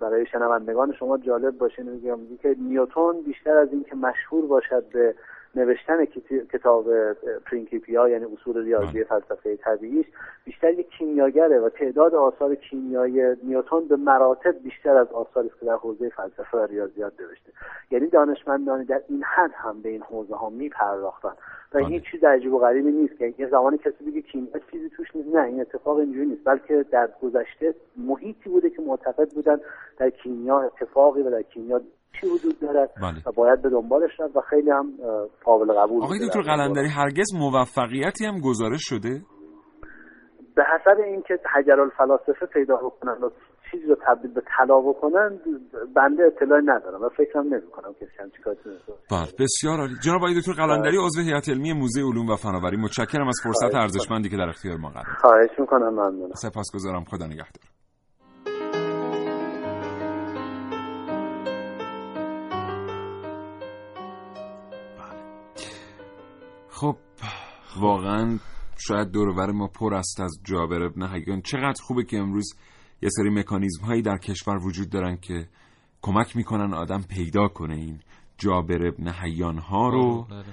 [0.00, 5.14] برای شنوندگان شما جالب باشه میگم که نیوتون بیشتر از اینکه مشهور باشد به
[5.56, 6.04] نوشتن
[6.52, 7.12] کتاب
[7.46, 9.04] پرینکیپیا یعنی اصول ریاضی بله.
[9.04, 10.06] فلسفه طبیعیش
[10.44, 15.76] بیشتر یک کیمیاگره و تعداد آثار کیمیایی نیوتن به مراتب بیشتر از آثاری که در
[15.76, 17.52] حوزه فلسفه و ریاضیات نوشته
[17.90, 21.32] یعنی دانشمندانی در این حد هم به این حوزه ها میپرداختن
[21.74, 21.86] و بله.
[21.86, 25.36] هیچ چیز عجیب و غریبی نیست که یه زمانی کسی بگه کیمیا چیزی توش نیست
[25.36, 29.60] نه این اتفاق اینجوری نیست بلکه در گذشته محیطی بوده که معتقد بودن
[29.98, 31.80] در کیمیا اتفاقی و در کیمیا
[32.20, 33.22] چی وجود دارد بله.
[33.26, 34.92] و باید به دنبالش رفت و خیلی هم
[35.44, 36.42] قابل قبول آقای دکتر.
[36.42, 39.22] قلندری هرگز موفقیتی هم گزارش شده
[40.56, 43.30] به حسب اینکه حجر الفلاسفه پیدا بکنن و
[43.70, 45.40] چیزی رو تبدیل به طلا بکنن
[45.96, 48.06] بنده اطلاعی ندارم و فکرم نمی کنم کسی
[48.44, 49.02] تونسته باشه.
[49.10, 53.28] بله بسیار عالی جناب آقای دکتر قلندری عضو هیئت علمی موزه علوم و فناوری متشکرم
[53.28, 55.16] از فرصت ارزشمندی که در اختیار ما قرار.
[55.20, 57.73] خواهش می‌کنم ممنونم سپاسگزارم خدا نگهدار
[66.74, 66.96] خب
[67.76, 68.38] واقعا
[68.76, 72.54] شاید دورور ما پر است از جابر ابن حیان چقدر خوبه که امروز
[73.02, 75.48] یه سری مکانیزم هایی در کشور وجود دارن که
[76.02, 78.00] کمک می‌کنن آدم پیدا کنه این
[78.38, 80.38] جابر ابن حیان ها رو بله.
[80.38, 80.44] اه،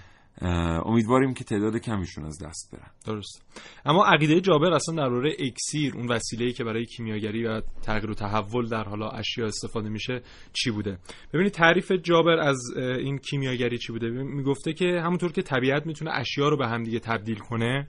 [0.85, 2.91] امیدواریم که تعداد کمیشون از دست برن.
[3.05, 3.43] درست.
[3.85, 8.69] اما عقیده جابر اصلا درباره اکسیر اون وسیله‌ای که برای کیمیاگری و تغییر و تحول
[8.69, 10.21] در حالا اشیا استفاده میشه
[10.53, 10.97] چی بوده؟
[11.33, 16.49] ببینید تعریف جابر از این کیمیاگری چی بوده؟ می‌گفته که همونطور که طبیعت می‌تونه اشیا
[16.49, 17.87] رو به هم دیگه تبدیل کنه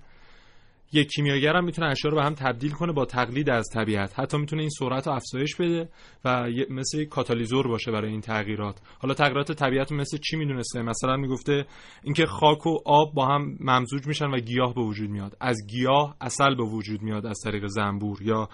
[0.93, 4.21] یک کیمیاگر هم می‌تونه اشیا رو به هم تبدیل کنه با تقلید از طبیعت.
[4.21, 5.89] حتی می‌تونه این سرعت رو افزایش بده
[6.25, 8.81] و مثل کاتالیزور باشه برای این تغییرات.
[8.99, 11.67] حالا تغییرات طبیعت مثل چی می‌دونسته؟ مثلا می‌گفته
[12.03, 15.37] اینکه خاک و آب با هم ممزوج میشن و گیاه به وجود میاد.
[15.41, 18.49] از گیاه اصل به وجود میاد از طریق زنبور یا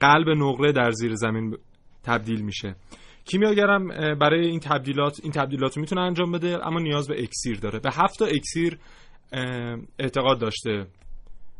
[0.00, 1.56] قلب نقره در زیر زمین
[2.04, 2.76] تبدیل میشه.
[3.24, 7.58] کیمیاگرم اه، برای این تبدیلات این تبدیلات رو می‌تونه انجام بده اما نیاز به اکسیر
[7.58, 7.78] داره.
[7.78, 8.78] به هفت تا اکسیر
[9.98, 10.86] اعتقاد داشته.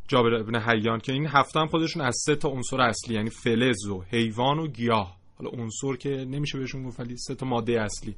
[0.08, 3.86] جابر ابن حیان که این هفته هم خودشون از سه تا عنصر اصلی یعنی فلز
[3.86, 5.16] و حیوان و گیاه.
[5.38, 8.14] حالا عنصر که نمیشه بهشون گفت ولی سه تا ماده اصلی.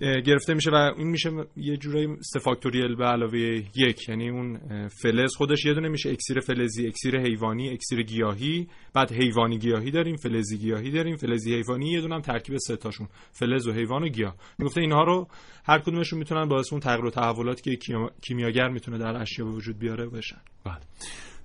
[0.00, 3.38] گرفته میشه و این میشه یه جورایی سه فاکتوریل به علاوه
[3.74, 4.08] یک.
[4.08, 6.10] یعنی اون فلز خودش یه دونه میشه.
[6.10, 8.68] اکسیر فلزی اکسیر حیوانی اکسیر گیاهی.
[8.94, 11.90] بعد حیوانی گیاهی داریم فلزی گیاهی داریم فلزی حیوانی.
[11.90, 14.34] یه دونه هم ترکیب سه تاشون فلز و حیوان و گیاه.
[14.58, 15.28] می‌گفته اینها رو
[15.64, 19.78] هر کدومشون می‌تونن باعث اون تغییر و تحولاتی که کیمیاگر می‌تونه در اشیا به وجود
[19.78, 20.80] بیاره بشن بله.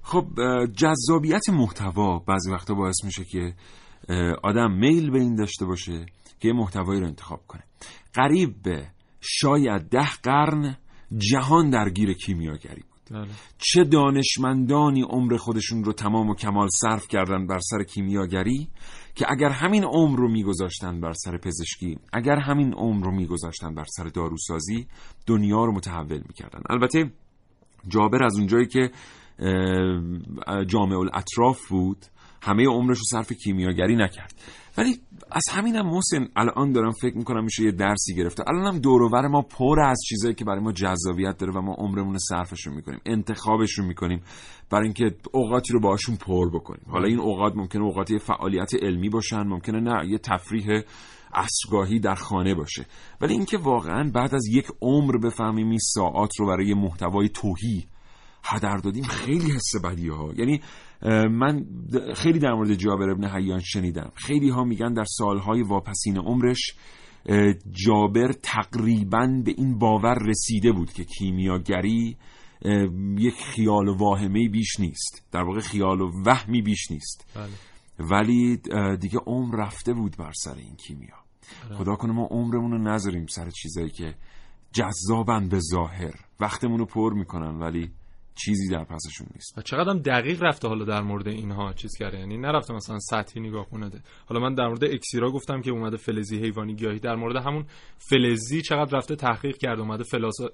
[0.02, 0.26] خب
[0.78, 3.54] جذابیت محتوا بعضی وقتا باعث میشه که
[4.44, 6.06] آدم میل به این داشته باشه
[6.40, 7.64] که محتوایی رو انتخاب کنه.
[8.18, 8.88] قریب به
[9.22, 10.78] شاید ده قرن
[11.18, 13.18] جهان درگیر کیمیاگری بود.
[13.20, 13.28] بله.
[13.58, 18.68] چه دانشمندانی عمر خودشون رو تمام و کمال صرف کردن بر سر کیمیاگری
[19.16, 23.86] که اگر همین عمر رو میگذاشتن بر سر پزشکی اگر همین عمر رو میگذاشتن بر
[23.88, 24.88] سر داروسازی
[25.28, 26.60] دنیا رو متحول می‌کردن.
[26.70, 27.12] البته
[27.88, 28.92] جابر از اونجایی که
[30.68, 32.06] جامع الاطراف بود
[32.42, 34.34] همه عمرش رو صرف کیمیاگری نکرد.
[34.78, 35.00] ولی
[35.32, 38.44] از همینم محسن الان دارم فکر می‌کنم میشه یه درسی گرفته.
[38.48, 42.14] الان هم دور ما پر از چیزایی که برای ما جذابیت داره و ما عمرمون
[42.14, 44.22] رو صرفشون می‌کنیم انتخابشون می‌کنیم
[44.70, 46.86] برای اینکه اوقاتی رو باشون پر بکنیم.
[46.90, 50.82] حالا این اوقات ممکنه اوقات فعالیت علمی باشن ممکنه نه یه تفریح
[51.34, 52.86] عصرگاهی در خانه باشه.
[53.22, 57.86] ولی اینکه واقعا بعد از یک عمر بفهمیم این ساعات رو برای محتوای توهی
[58.44, 60.34] هدر دادیم خیلی حس بدی ها.
[60.38, 60.62] یعنی
[61.32, 61.66] من
[62.16, 64.12] خیلی در مورد جابر ابن حیان شنیدم.
[64.16, 66.76] خیلی ها میگن در سالهای واپسین عمرش
[67.72, 72.18] جابر تقریبا به این باور رسیده بود که کیمیاگری
[73.18, 75.28] یک خیال و واهمه بیش نیست.
[75.32, 77.32] در واقع خیال و وهمی بیش نیست.
[77.36, 78.10] بله.
[78.10, 78.58] ولی
[78.98, 81.16] دیگه عمر رفته بود بر سر این کیمیا.
[81.70, 81.78] بله.
[81.78, 84.16] خدا کنه ما عمرمون رو نذاریم سر چیزایی که
[84.72, 86.14] جذابن به ظاهر.
[86.40, 87.92] وقتمون رو پر می‌کنن ولی
[88.46, 89.58] چیزی در پسشون نیست.
[89.58, 92.20] و چقدر هم دقیق رفته حالا در مورد اینها چیز کرده.
[92.20, 93.90] یعنی نرفته مثلا سطحی نگاه کنه.
[94.26, 97.00] حالا من در مورد اکسیرا گفتم که اومده فلزی حیوانی گیاهی.
[97.00, 97.66] در مورد همون
[97.98, 99.82] فلزی چقدر رفته تحقیق کرده.
[99.82, 100.04] اومده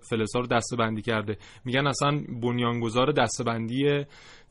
[0.09, 1.37] فلزا رو دسته بندی کرده.
[1.65, 4.05] میگن اصلا بنیانگذار دسته بندی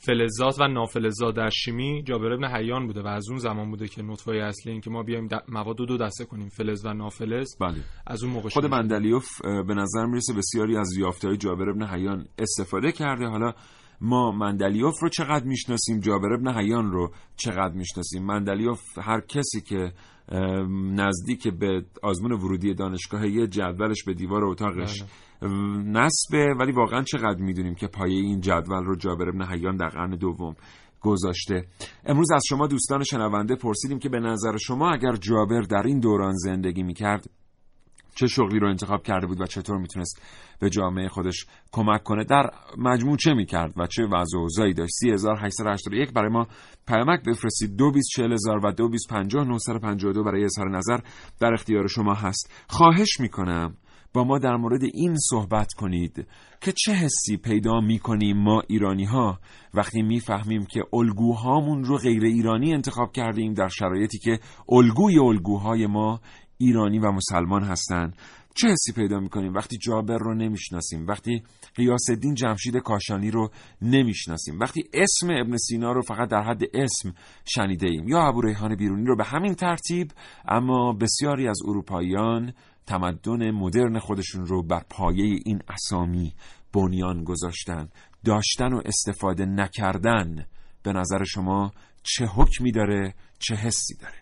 [0.05, 4.03] فلزات و نافلزات در شیمی جابر ابن حیان بوده و از اون زمان بوده که
[4.03, 7.75] نطفه اصلی این که ما بیایم مواد دو دسته کنیم فلز و نافلز بله.
[8.07, 12.93] از اون موقع خود مندلیوف به نظر می‌رسه بسیاری از یافته‌های جابر ابن حیان استفاده
[12.93, 13.53] کرده حالا
[14.01, 19.93] ما مندلیوف رو چقدر می‌شناسیم جابر ابن حیان رو چقدر می‌شناسیم مندلیوف هر کسی که
[20.95, 25.11] نزدیک به آزمون ورودی دانشگاه یه جدولش به دیوار اتاقش بله.
[25.85, 30.11] نصبه ولی واقعا چقدر می‌دونیم که پایه این جدول رو جابر ابن حیان در قرن
[30.11, 30.55] دوم
[31.01, 31.65] گذاشته.
[32.05, 36.35] امروز از شما دوستان شنونده پرسیدیم که به نظر شما اگر جابر در این دوران
[36.37, 37.31] زندگی می‌کرد
[38.15, 40.23] چه شغلی رو انتخاب کرده بود و چطور می‌تونست
[40.61, 44.93] به جامعه خودش کمک کنه؟ در مجموع چه می‌کرد و چه وضع و اوضاعی داشت؟
[44.95, 46.47] 3881 برای ما
[46.89, 47.77] پیامک بفرستید.
[47.77, 50.99] 224000 و 225952 برای اظهار نظر
[51.41, 52.51] در اختیار شما هست.
[52.69, 53.77] خواهش می‌کنم
[54.15, 56.27] با ما در مورد این صحبت کنید
[56.61, 59.39] که چه حسی پیدا می‌کنیم ما ایرانی ها
[59.75, 66.21] وقتی می‌فهمیم که الگوهامون رو غیر ایرانی انتخاب کردیم در شرایطی که الگوی الگوهای ما
[66.59, 68.17] ایرانی و مسلمان هستند
[68.55, 71.43] چه حسی پیدا می‌کنیم؟ وقتی جابر رو نمی‌شناسیم وقتی
[71.75, 73.51] قیاس الدین جمشید کاشانی رو
[73.83, 78.77] نمی‌شناسیم وقتی اسم ابن سینا رو فقط در حد اسم شنیده ایم یا ابو ریحان
[78.77, 80.11] بیرونی رو به همین ترتیب
[80.49, 82.53] اما بسیاری از اروپاییان
[82.87, 86.35] تمدن مدرن خودشون رو بر پایه این اسامی
[86.73, 87.89] بنیان گذاشتن
[88.25, 90.47] داشتن و استفاده نکردن
[90.83, 94.21] به نظر شما چه حکمی داره چه حسی داره؟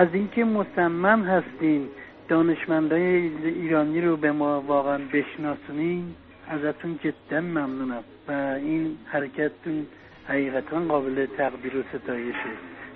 [0.00, 1.88] از اینکه مصمم هستین
[2.28, 3.02] دانشمندای
[3.44, 6.14] ایرانی رو به ما واقعا بشناسونین
[6.48, 9.86] ازتون جدا ممنونم و این حرکتتون
[10.28, 12.50] حقیقتا قابل تقدیر و ستایشه.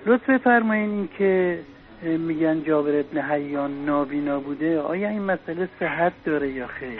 [0.05, 1.59] لطف بفرمایین این که
[2.03, 4.79] میگن جابر ابن حیان نابینا بوده.
[4.79, 6.99] آیا این مسئله صحت داره یا خیر؟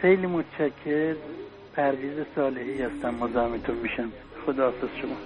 [0.00, 1.14] خیلی متشکر.
[1.76, 3.14] پرویز صالحی هستم.
[3.14, 4.12] مزاحمتون میشم.
[4.46, 5.16] خدا شما.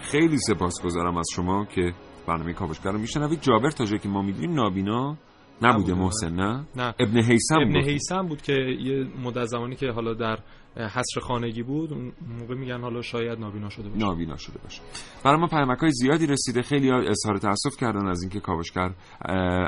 [0.00, 1.92] خیلی سپاسگزارم از شما که
[2.26, 3.40] برنامه کاوشگر رو میشنوید.
[3.40, 5.16] جابر تا جایی که ما می‌دونیم نابینا
[5.62, 6.94] نبوده محسن نه؟, نه.
[6.98, 7.88] ابن حیسم ابن بود.
[7.88, 10.38] حیسم بود که یه مدت زمانی که حالا در
[10.76, 14.04] حصر خانگی بود اون موقع میگن حالا شاید نابینا شده باشه.
[14.06, 14.82] نابینا شده باشه.
[15.24, 16.62] برای ما پیامک های زیادی رسیده.
[16.62, 18.94] خیلی اظهار تاسف کردن از اینکه کاوشگر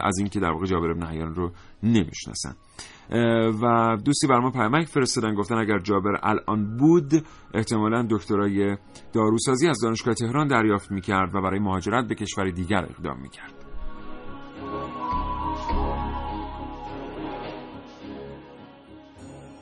[0.03, 2.55] از اینکه در واقع جابر ابن حیان رو نمی‌شناسن.
[3.63, 7.13] و دوستی بر ما پیامک فرستادن گفتن اگر جابر الان بود
[7.55, 8.77] احتمالا دکترای
[9.15, 13.55] داروسازی از دانشگاه تهران دریافت می‌کرد و برای مهاجرت به کشور دیگر اقدام می‌کرد.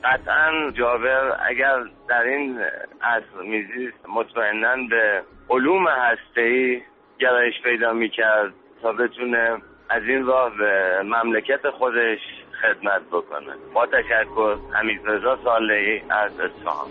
[0.05, 2.59] قطعا جابر اگر در این
[3.03, 6.83] اصل میزیست مطمئنا به علوم هسته‌ای
[7.19, 12.19] گرایش پیدا می‌کرد تا بتونه از این راه به مملکت خودش
[12.63, 13.57] خدمت بکنه.
[13.75, 16.91] با تشکر حمید رضا صالحی از اصفهان.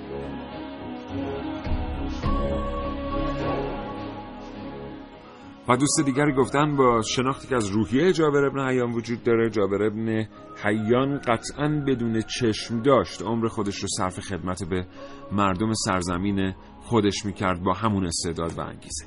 [5.70, 9.84] و دوست دیگری گفتن با شناختی که از روحیه جابر ابن حیان وجود داره جابر
[9.84, 10.28] ابن
[10.64, 13.22] حیان قطعا بدون چشم داشت.
[13.22, 14.86] عمر خودش رو صرف خدمت به
[15.32, 19.06] مردم سرزمین خودش می‌کرد با همون استعداد و انگیزه.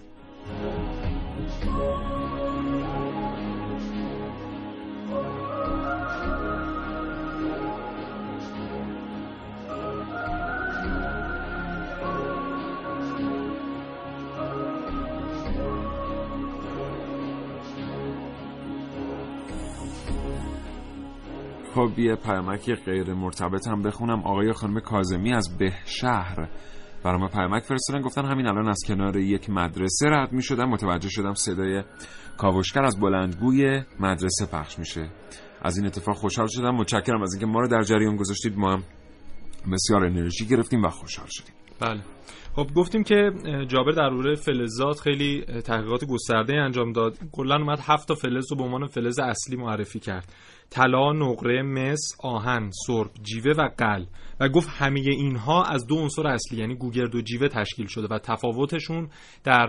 [21.88, 24.23] خب یه پیامک غیر مرتبط هم بخونم.
[24.23, 26.49] آقای خانم کازمی از به شهر
[27.05, 28.03] برای ما پیامک فرستادن.
[28.03, 31.83] گفتن همین الان از کنار یک مدرسه رد می شدم متوجه شدم صدای
[32.39, 35.11] کاوشگر از بلندگوی مدرسه پخش میشه.
[35.62, 36.74] از این اتفاق خوشحال شدم.
[36.74, 38.59] متشکرم از اینکه ما رو در جریان گذاشتید.
[38.59, 38.83] ما هم
[39.72, 41.55] بسیار انرژی گرفتیم و خوشحال شدیم.
[41.80, 42.01] بله.
[42.57, 43.30] خب گفتیم که
[43.68, 47.18] جابر در مورد فلزات خیلی تحقیقات گسترده انجام داد.
[47.32, 50.32] کلا اومد هفت تا فلز رو به عنوان فلز اصلی معرفی کرد.
[50.70, 54.05] طلا، نقره، مس، آهن، سرب، جیوه و قل.
[54.40, 58.18] و گفت همه اینها از دو عنصر اصلی یعنی گوگرد و جیوه تشکیل شده و
[58.18, 59.09] تفاوتشون
[59.44, 59.66] در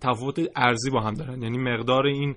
[0.00, 1.42] تفاوت ارزی با هم دارن.
[1.42, 2.36] یعنی مقدار این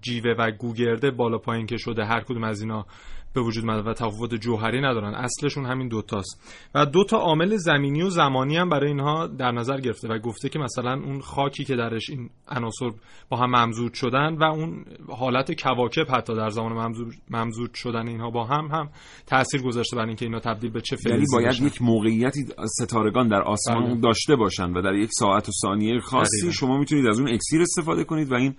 [0.00, 2.86] جیوه و گوگرده بالا پایین که شده هر کدوم از اینا
[3.34, 5.14] به وجود اومده و تفاوت جوهری ندارن.
[5.14, 6.40] اصلشون همین دوتاست
[6.74, 10.48] و دو تا عامل زمینی و زمانی هم برای اینها در نظر گرفته و گفته
[10.48, 12.90] که مثلا اون خاکی که درش این عناصر
[13.28, 18.30] با هم ممزود شدن و اون حالت کواکب حتی در زمان ممزود, ممزود شدن اینها
[18.30, 18.90] با هم هم
[19.26, 22.44] تاثیر گذاشته بر اینکه اینا تبدیل به چه یعنی باید یک موقعیتی
[22.80, 24.00] ستارگان در آسمان بله.
[24.00, 28.04] داشته باشن و در یک ساعت و ثانیه خاصی شما می‌تونید از اون اکسیر استفاده
[28.04, 28.54] کنید و این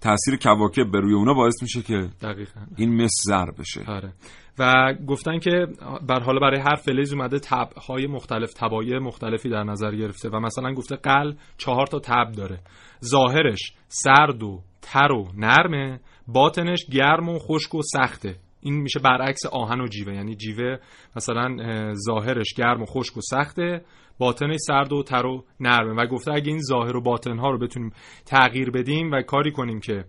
[0.00, 2.60] تاثیر کواکب به روی اونا باعث میشه که دقیقا.
[2.76, 3.84] این مس زر بشه.
[3.86, 4.12] آره.
[4.58, 5.66] و گفتن که
[6.08, 10.40] بر حالا برای هر فلز اومده تب های مختلف تبایع مختلفی در نظر گرفته و
[10.40, 12.58] مثلا گفته قل چهار تا تب داره.
[13.04, 18.36] ظاهرش سرد و تر و نرمه باطنش گرم و خشک و سخته.
[18.60, 20.14] این میشه برعکس آهن و جیوه.
[20.14, 20.76] یعنی جیوه
[21.16, 21.56] مثلا
[22.06, 23.84] ظاهرش گرم و خشک و سخته.
[24.18, 26.02] باطنش سرد و تر و نرمه.
[26.02, 27.92] و گفته اگه این ظاهر و باطن ها رو بتونیم
[28.26, 30.04] تغییر بدیم و کاری کنیم که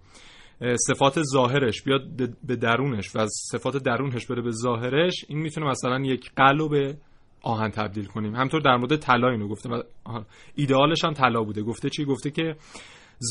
[0.88, 2.02] صفات ظاهرش بیاد
[2.44, 6.94] به درونش و صفات درونش بره به ظاهرش این می‌تونه مثلا یک قلو
[7.42, 8.36] آهن تبدیل کنیم.
[8.36, 9.70] همطور در مورد طلا اینو گفته
[10.56, 11.62] ایدئالش هم طلا بوده.
[11.62, 12.56] گفته چی؟ گفته که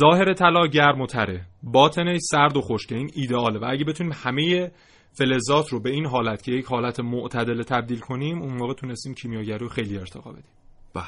[0.01, 4.71] ظاهر طلا گرم و تره باطنش سرد و خشکه این ایدئاله و اگه بتونیم همه
[5.13, 9.59] فلزات رو به این حالت که یک حالت معتدل تبدیل کنیم اون موقع تونستیم کیمیاگری
[9.59, 10.45] رو خیلی ارتقا بدیم.
[10.95, 11.05] بله.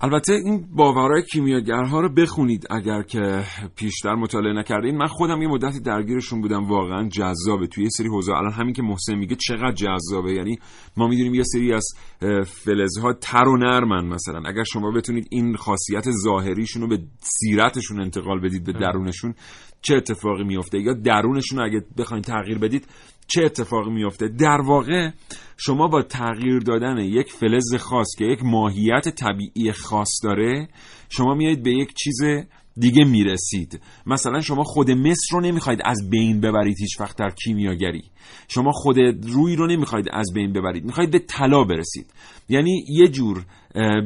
[0.00, 3.44] البته این باورهای کیمیاگرها رو بخونید اگر که
[3.76, 4.96] پیشتر مطالعه نکردین.
[4.96, 6.64] من خودم یه مدتی درگیرشون بودم.
[6.64, 7.66] واقعا جذابه.
[7.66, 10.32] توی یه سری حوزه الان همین که محسن میگه چقدر جذابه.
[10.32, 10.58] یعنی
[10.96, 11.86] ما می‌دونیم یه سری از
[12.46, 14.42] فلزها تر و نرمن مثلا.
[14.46, 19.34] اگر شما بتونید این خاصیت ظاهریشون رو به سیرتشون انتقال بدید به درونشون
[19.82, 22.88] چه اتفاقی میفته یا درونشون رو اگه بخواید تغییر بدید
[23.28, 25.10] چه اتفاقی میفته در واقع
[25.56, 30.68] شما با تغییر دادن یک فلز خاص که یک ماهیت طبیعی خاص داره
[31.08, 32.20] شما میایید به یک چیز
[32.78, 33.80] دیگه می‌رسید.
[34.06, 38.02] مثلا شما خود مصر رو نمی‌خواید از بین ببرید هیچ وقت در کیمیاگری.
[38.48, 38.98] شما خود
[39.28, 40.84] روی رو نمی‌خواید از بین ببرید.
[40.84, 42.06] می‌خواید به طلا برسید.
[42.48, 43.44] یعنی یه جور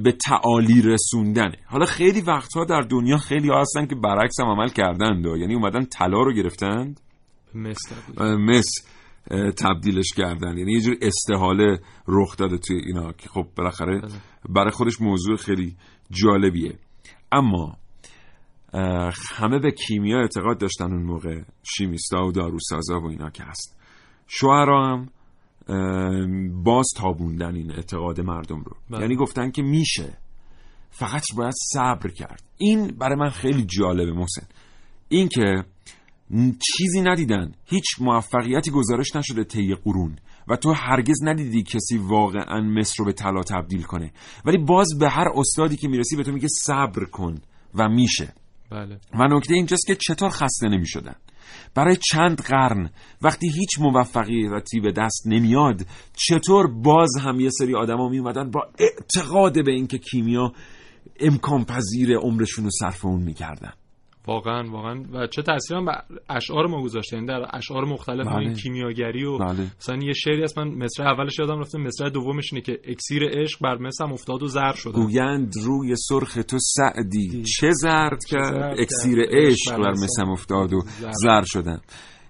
[0.05, 4.69] به تعالی رسوندنه حالا خیلی وقتها در دنیا خیلی ها هستن که برعکس هم عمل
[4.69, 5.27] کردند.
[5.27, 7.01] یعنی اومدن طلا رو گرفتند.
[8.25, 8.65] مس.
[9.57, 10.59] تبدیلش کردن.
[10.59, 14.13] یعنی یه جور استحاله رخ داده توی اینا که خب بالاخره بله.
[14.49, 15.77] برای خودش موضوع خیلی
[16.11, 16.79] جالبیه.
[17.33, 17.77] اما
[19.37, 23.81] همه به کیمیا اعتقاد داشتن اون موقع شیمیستا و داروسازا و اینا که هست.
[24.27, 25.09] شوهرا هم
[26.63, 28.77] باز تابوندن این اعتقاد مردم رو.
[28.91, 29.01] بله.
[29.01, 30.19] یعنی گفتن که میشه.
[30.91, 32.43] فقط باید صبر کرد.
[32.57, 34.47] این برای من خیلی جالبه محسن.
[35.09, 35.65] این که
[36.77, 37.53] چیزی ندیدن.
[37.65, 40.19] هیچ موفقیتی گزارش نشده طی قرون.
[40.49, 44.13] و تو هرگز ندیدی کسی واقعا مصر رو به طلا تبدیل کنه.
[44.45, 47.39] ولی باز به هر استادی که می‌رسی به تو میگه صبر کن.
[47.75, 48.33] و میشه.
[48.71, 49.01] بله.
[49.15, 51.15] و نکته اینجاست که چطور خسته نمی‌شدن.
[51.75, 52.91] برای چند قرن
[53.23, 58.61] وقتی هیچ موفقیتی به دست نمیاد چطور باز هم یه سری آدما می اومدن با
[58.79, 60.53] اعتقاد به اینکه کیمیا
[61.21, 63.73] امکان پذیر عمرشون رو صرف اون می‌کردن.
[64.31, 65.05] واقعا واقعا.
[65.13, 65.87] و چه تاثیر هم
[66.29, 67.17] اشعار ما گذاشته.
[67.17, 68.55] یعنی در اشعار مختلف بله.
[68.55, 69.67] کیمیاگری و بله.
[69.81, 73.61] مثلا یه شعری هست من مصرع اولش یادم رفته مصرع دومش اینه که اکسیر عشق
[73.63, 77.43] بر مس هم افتاد و زر شد گویند روی سرخ تو سعدی.
[77.43, 80.83] چه زرد کرد؟ اکسیر عشق بر مس هم افتاد و
[81.23, 81.81] زر شدن.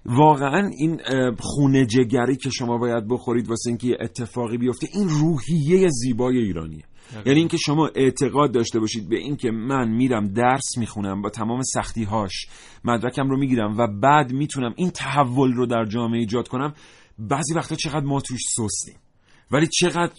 [0.07, 1.01] واقعا این
[1.39, 6.83] خونه جگری که شما باید بخورید واسه اینکه اتفاقی بیفته این روحیه زیبای ایرانیه.
[7.27, 12.05] یعنی اینکه شما اعتقاد داشته باشید به اینکه من میرم درس می‌خونم با تمام سختی
[12.05, 12.47] هاش
[12.85, 16.75] مدرکم رو می‌گیرم و بعد می‌تونم این تحول رو در جامعه ایجاد کنم
[17.19, 18.97] بعضی وقتا چقدر ما توش سستیم.
[19.53, 20.13] ولی چقدر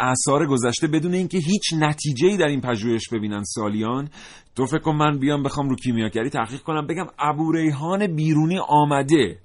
[0.00, 4.08] اثار گذشته بدون اینکه هیچ نتیجه ای در این پژوهش ببینن سالیان
[4.56, 9.38] تو فکر کن من بیام بخوام رو کیمیاگری تحقیق کنم بگم ابو ریحان بیرونی آمده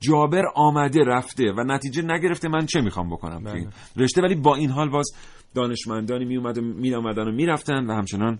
[0.00, 3.68] جابر آمده رفته و نتیجه نگرفته من چه می‌خوام بکنم بله.
[3.96, 4.22] رشته.
[4.22, 5.10] ولی با این حال باز
[5.54, 8.38] دانشمندانی می, اومد می و می‌رفتن و همچنان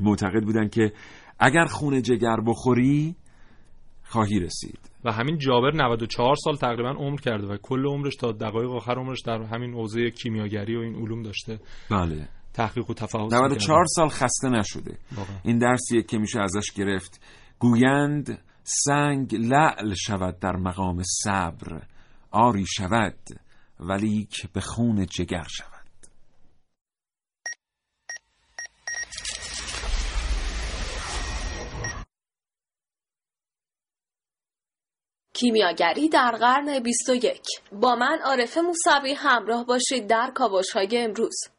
[0.00, 0.92] معتقد بودن که
[1.38, 3.16] اگر خون جگر بخوری
[4.04, 4.78] خواهی رسید.
[5.04, 9.20] و همین جابر 94 سال تقریبا عمر کرده و کل عمرش تا دقایق آخر عمرش
[9.20, 11.60] در همین حوزه کیمیاگری و این علوم داشته.
[11.90, 12.28] بله.
[12.52, 14.98] تحقیق و تفاوت 94 سال خسته نشده.
[15.16, 15.32] باقا.
[15.44, 17.20] این درسیه که میشه ازش گرفت.
[17.58, 21.82] گویند سنگ لعل شود در مقام صبر
[22.30, 23.18] آری شود
[23.80, 25.73] ولی که به خون جگر شود.
[35.34, 37.40] کیمیاگری در قرن 21
[37.72, 41.53] با من عارف موسوی همراه باشید در کاوش های امروز.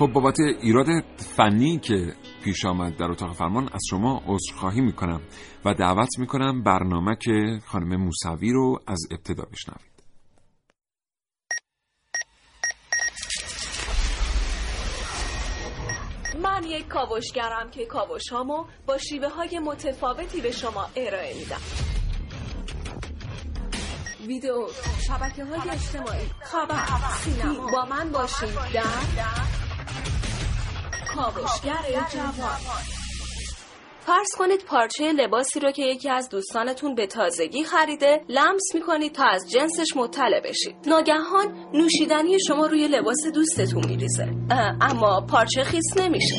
[0.00, 0.86] خب بابت ایراد
[1.36, 5.20] فنی که پیش آمد در اتاق فرمان از شما عذرخواهی می‌کنم
[5.64, 9.90] و دعوت می‌کنم برنامه که خانم موسوی رو از ابتدا بشنوید.
[16.42, 21.60] من یک کاوشگرم که کاوشهامو با شیوه های متفاوتی به شما ارائه میدم.
[24.26, 24.66] ویدیو
[25.06, 26.26] شبکه های اجتماعی.
[26.42, 26.86] خبر
[27.24, 28.54] سینما با من باشید.
[28.74, 29.59] در
[31.14, 32.60] کاوشگر جوان.
[34.06, 39.24] فرض کنید پارچه لباسی رو که یکی از دوستانتون به تازگی خریده لمس می‌کنید تا
[39.24, 40.76] از جنسش مطلع بشید.
[40.86, 44.28] ناگهان نوشیدنی شما روی لباس دوستتون میریزه.
[44.80, 46.34] اما پارچه خیس نمیشه.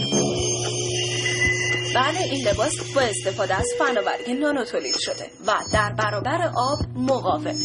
[1.96, 7.56] بله این لباس با استفاده از فناوری نانو تولید شده و در برابر آب مقاومه.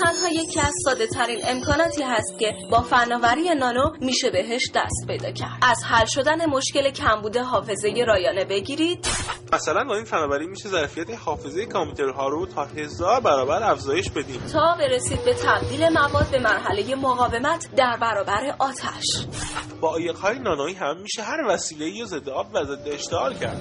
[0.00, 5.30] تنها یکی از ساده ترین امکاناتی هست که با فناوری نانو میشه بهش دست پیدا
[5.30, 5.58] کرد.
[5.62, 9.06] از حل شدن مشکل کمبود حافظه رایانه بگیرید.
[9.52, 14.40] مثلا با این فناوری میشه ظرفیت حافظه کامپیوترها رو تا هزار برابر افزایش بدیم.
[14.52, 19.26] تا برسید به تبدیل مواد به مرحله مقاومت در برابر آتش.
[19.80, 23.60] با آیقهای نانویی هم میشه هر وسیله یا ضد آب و ضد اشتعال کرد.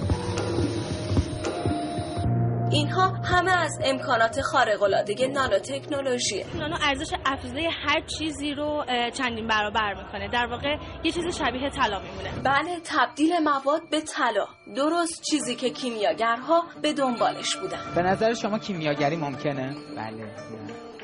[2.72, 9.48] اینها همه از امکانات خارق العاده نانو تکنولوژی نانو ارزش افزوده هر چیزی رو چندین
[9.48, 10.30] برابر می‌کنه.
[10.30, 12.32] در واقع یه چیز شبیه طلا میمونه.
[12.44, 14.46] بله تبدیل مواد به طلا.
[14.76, 17.80] درست چیزی که کیمیاگرها به دنبالش بودن.
[17.96, 20.26] به نظر شما کیمیاگری ممکنه؟ بله.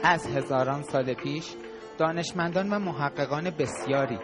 [0.04, 1.46] از هزاران سال پیش
[1.98, 4.20] دانشمندان و محققان بسیاری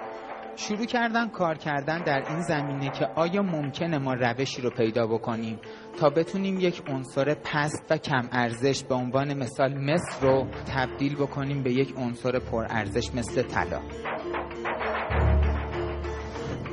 [0.55, 5.59] شروع کردن کار کردن در این زمینه که آیا ممکنه ما روشی رو پیدا بکنیم
[5.99, 11.63] تا بتونیم یک عنصر پست و کم ارزش به عنوان مثال مصر رو تبدیل بکنیم
[11.63, 13.81] به یک عنصر پر ارزش مثل طلا.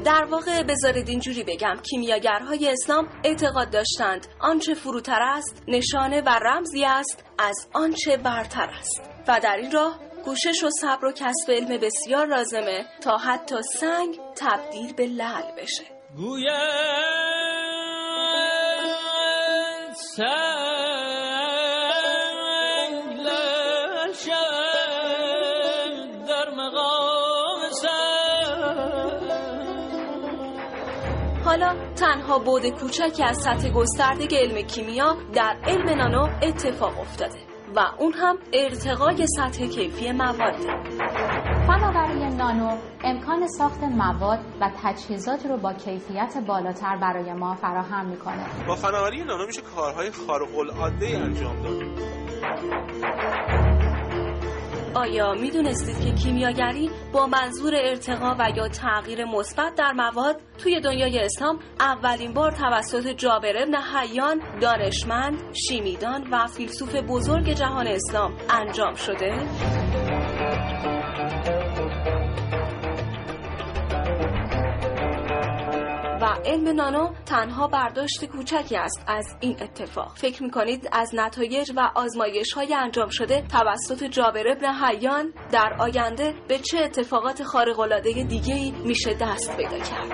[0.04, 1.76] در واقع بذارید اینجوری بگم.
[1.90, 4.26] کیمیاگرهای اسلام اعتقاد داشتند.
[4.40, 9.10] آنچه فروتر است نشانه و رمزی است از آنچه برتر است.
[9.28, 14.18] و در این راه کوشش و صبر و کسب علم بسیار لازمه تا حتی سنگ
[14.36, 15.84] تبدیل به لعل بشه.
[31.44, 37.49] حالا تنها بود کوچکی از سطح گسترده علم کیمیا در علم نانو اتفاق افتاده.
[37.76, 40.54] و اون هم ارتقای سطح کیفی مواد.
[41.66, 48.46] فناوری نانو امکان ساخت مواد و تجهیزات رو با کیفیت بالاتر برای ما فراهم می‌کنه.
[48.68, 53.69] با فناوری نانو میشه کارهای خارق العاده انجام داد.
[54.94, 61.18] آیا می‌دونستید که کیمیاگری با منظور ارتقا و یا تغییر مثبت در مواد توی دنیای
[61.18, 65.38] اسلام اولین بار توسط جابر ابن حیان دانشمند،
[65.68, 69.46] شیمیدان و فیلسوف بزرگ جهان اسلام انجام شده؟
[76.20, 80.12] و علم نانو تنها برداشت کوچکی است از این اتفاق.
[80.16, 86.34] فکر می‌کنید از نتایج و آزمایش های انجام شده توسط جابر ابن حیان در آینده
[86.48, 90.12] به چه اتفاقات خارق العاده دیگه ای میشه دست پیدا کرد؟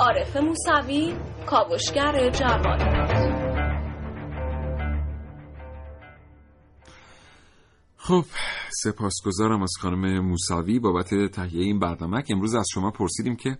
[0.00, 1.14] عارف موسوی
[1.46, 3.31] کاوشگر جوان.
[8.04, 8.24] خب
[8.82, 12.22] سپاسگزارم از خانم موساوی بابت تهیه این برنامه.
[12.30, 13.58] امروز از شما پرسیدیم که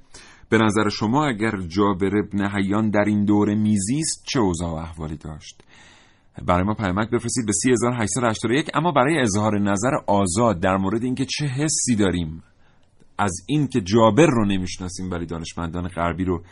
[0.48, 5.16] به نظر شما اگر جابر ابن حیان در این دوره میزیست چه اوضاع و احوالی
[5.16, 5.62] داشت؟
[6.46, 11.46] برای ما پیامک بفرستید به 3881 اما برای اظهار نظر آزاد در مورد اینکه چه
[11.46, 12.42] حسی داریم
[13.18, 16.42] از این که جابر رو نمی‌شناسیم ولی دانشمندان غربی رو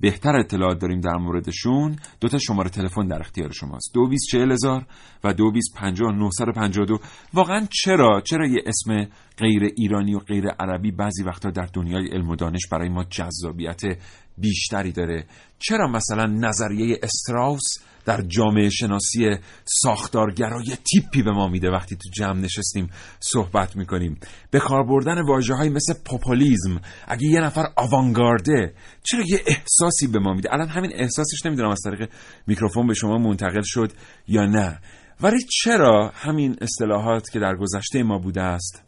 [0.00, 1.96] بهتر اطلاعات داریم در موردشون.
[2.20, 3.90] دو تا شماره تلفن در اختیار شماست.
[3.94, 4.86] دو بیس چهل هزار
[5.24, 5.64] و دو بیس
[6.88, 6.98] دو.
[7.34, 12.28] واقعا چرا؟ چرا یه اسم غیر ایرانی و غیر عربی بعضی وقتا در دنیای علم
[12.28, 13.80] و دانش برای ما جذابیت
[14.38, 15.26] بیشتری داره؟
[15.58, 17.66] چرا مثلا نظریه استراوس
[18.08, 21.70] در جامعه شناسی ساختارگرای تیپی به ما میده.
[21.70, 22.90] وقتی تو جمع نشستیم
[23.20, 24.20] صحبت می‌کنیم.
[24.50, 30.18] به کار بردن واجه های مثل پوپولیزم اگه یه نفر آوانگارده چرا یه احساسی به
[30.18, 32.10] ما میده؟ الان همین احساسش نمی‌دونم از طریق
[32.46, 33.92] میکروفون به شما منتقل شد
[34.28, 34.78] یا نه.
[35.20, 38.82] ولی چرا همین اصطلاحات که در گذشته ما بوده است؟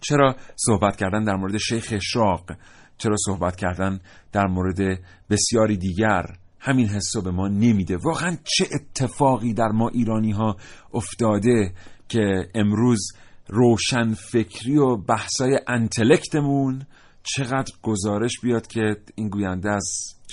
[0.00, 2.50] چرا صحبت کردن در مورد شیخ اشراق؟
[2.98, 4.00] چرا صحبت کردن
[4.32, 6.24] در مورد بسیاری دیگر؟
[6.64, 7.96] همین حسو به ما نمیده.
[7.96, 10.56] واقعا چه اتفاقی در ما ایرانی ها
[10.94, 11.72] افتاده
[12.08, 13.08] که امروز
[13.48, 16.86] روشن فکری و بحثای انتلکتمون
[17.22, 19.84] چقدر گزارش بیاد که این گوینده از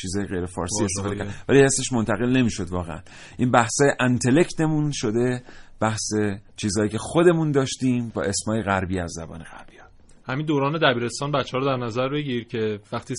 [0.01, 1.45] چیزای غیر فارسی استفاده کرد.
[1.49, 3.01] ولی حسش منتقل نمی‌شد واقعا.
[3.37, 5.43] این بحثای انتلکتمون شده
[5.79, 6.09] بحث
[6.55, 9.68] چیزایی که خودمون داشتیم با اسمای غربی از زبان غربی
[10.29, 13.13] همین دوران دبیرستان بچه ها رو در نظر بگیر که وقتی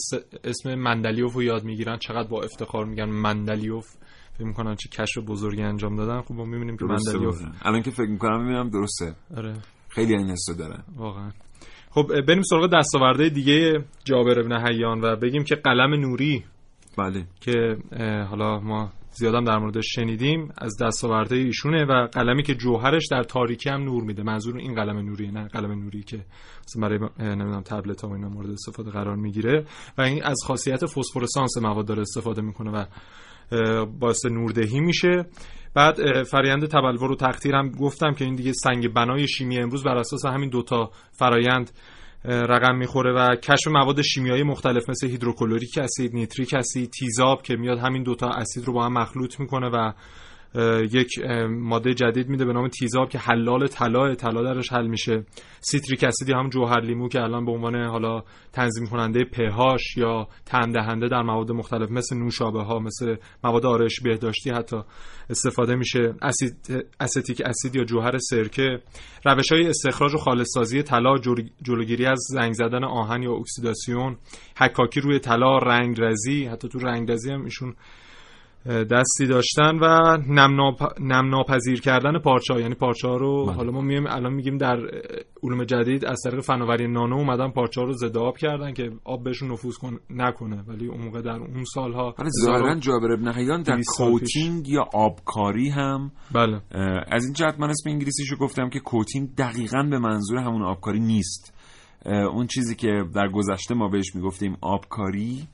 [0.44, 3.86] اسم مندلیوف رو یاد می‌گیرن چقدر با افتخار میگن مندلیوف.
[4.34, 6.20] فکر می‌کنن چه کشف بزرگی انجام دادن.
[6.20, 7.42] خب ما می‌بینیم که مندلیوف.
[7.62, 9.14] الان که فکر می‌کنم می‌بینم درسته.
[9.36, 9.54] آره.
[9.88, 10.84] خیلی این حسو دارن.
[10.96, 11.30] واقعا.
[11.90, 16.44] خب بریم سراغ دستاورده دیگه جابر ابن حیان و بگیم که قلم نوری
[16.98, 17.26] بله.
[17.40, 17.76] که
[18.30, 23.70] حالا ما زیادم در موردش شنیدیم از دستاورده ایشونه و قلمی که جوهرش در تاریکی
[23.70, 24.22] هم نور میده.
[24.22, 26.24] منظور این قلم نوری نه قلم نوری که
[26.66, 29.64] مثلا برای نمی‌دونم تبلت ها اینا مورد استفاده قرار می‌گیره.
[29.98, 32.84] و این از خاصیت فسفورسانس مواد داره استفاده می‌کنه و
[33.86, 35.26] باعث نوردهی میشه.
[35.74, 39.96] بعد فرایند تبلور و تقطیر هم گفتم که این دیگه سنگ بنای شیمی امروز بر
[39.96, 41.70] اساس همین دوتا فرایند
[42.24, 47.78] رقم می‌خوره و کشف مواد شیمیایی مختلف مثل هیدروکلوریک اسید، نیتریک اسید، تیزاب که میاد
[47.78, 49.92] همین دوتا اسید رو با هم مخلوط می‌کنه و
[50.92, 51.08] یک
[51.48, 55.24] ماده جدید میده به نام تیزاب که حلال طلا طلا درش حل میشه.
[55.60, 58.22] سیتریک اسیدی هم جوهر لیمو که الان به عنوان حالا
[58.52, 64.00] تنظیم کننده پهاش یا طعم دهنده در مواد مختلف مثل نوشابه ها مثل مواد آرایش
[64.00, 64.76] بهداشتی حتی
[65.30, 66.14] استفاده میشه.
[66.22, 68.78] اسید استیک اسید یا جوهر سرکه.
[69.24, 71.18] روش های استخراج و خالص سازی طلا
[71.62, 74.16] جلوگیری از زنگ زدن آهن یا اکسیداسیون.
[74.56, 76.44] حکاکی روی طلا رنگ رزی.
[76.44, 77.74] حتی تو رنگ رزی هم ایشون
[78.66, 80.16] دستی داشتن و
[81.00, 83.54] نم ناپذیر کردن پارچه یعنی پارچه ها رو من.
[83.54, 84.78] حالا ما میگیم الان میگیم در
[85.42, 89.24] علوم جدید از طریق فناوری نانو اومدن پارچه ها رو ضد آب کردن که آب
[89.24, 89.98] بهشون نفوذ کن...
[90.10, 90.64] نکنه.
[90.68, 96.12] ولی اون موقع در اون سالها ظاهرا جابر ابن حیان در کوتینگ یا آبکاری هم
[96.34, 96.60] بله.
[97.10, 101.54] از این جهت من اسم انگلیسیشو گفتم که کوتینگ دقیقا به منظور همون آبکاری نیست.
[102.06, 105.48] اون چیزی که در گذشته ما بهش می‌گفتیم آبکاری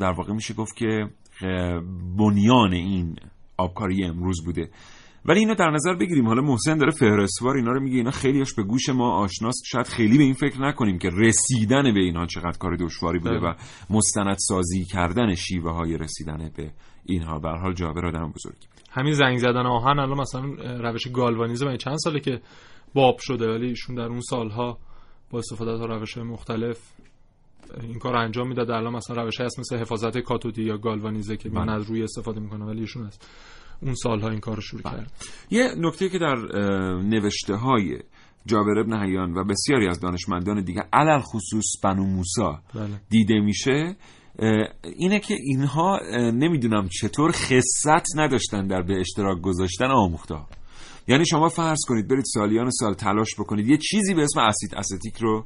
[0.00, 1.08] در واقع میشه گفت که
[2.18, 3.16] بنیان این
[3.56, 4.70] آبکاری امروز بوده.
[5.24, 6.26] ولی اینو در نظر بگیریم.
[6.26, 9.62] حالا محسن داره فهرستوار اینا رو میگه اینا خیلیش به گوش ما آشناست.
[9.66, 13.54] شاید خیلی به این فکر نکنیم که رسیدن به اینها چقدر کار دشواری بوده و
[13.90, 16.70] مستند سازی کردن شیوه های رسیدن به
[17.04, 17.38] اینها.
[17.38, 18.66] به حال جابر آدم بزرگی.
[18.90, 20.42] همین زنگ زدن آهن الان مثلا
[20.90, 22.40] روش گالوانیزم چند ساله که
[22.94, 24.78] باب شده ولی ایشون در اون سالها
[25.30, 26.78] با استفاده از روش های مختلف
[27.82, 31.66] این کار انجام می‌داد الان مثلا روش هست مثل حفاظت کاتودی یا گالوانیزه که من
[31.66, 31.74] بله.
[31.74, 33.18] از روی استفاده می‌کنم ولی ایشون از
[33.82, 34.96] اون سالها این کار رو شروع بله.
[34.96, 35.12] کرد
[35.50, 36.34] یه نکته که در
[37.02, 37.98] نوشته های
[38.46, 43.00] جابر ابن حیان و بسیاری از دانشمندان دیگه علل خصوص بنو موسا بله.
[43.10, 43.96] دیده میشه
[44.96, 50.36] اینه که اینها نمی‌دونم چطور خصت نداشتن در به اشتراک گذاشتن آموخته
[51.08, 55.16] یعنی شما فرض کنید برید سالیان سال تلاش بکنید یه چیزی به اسم اسید استیک
[55.16, 55.44] رو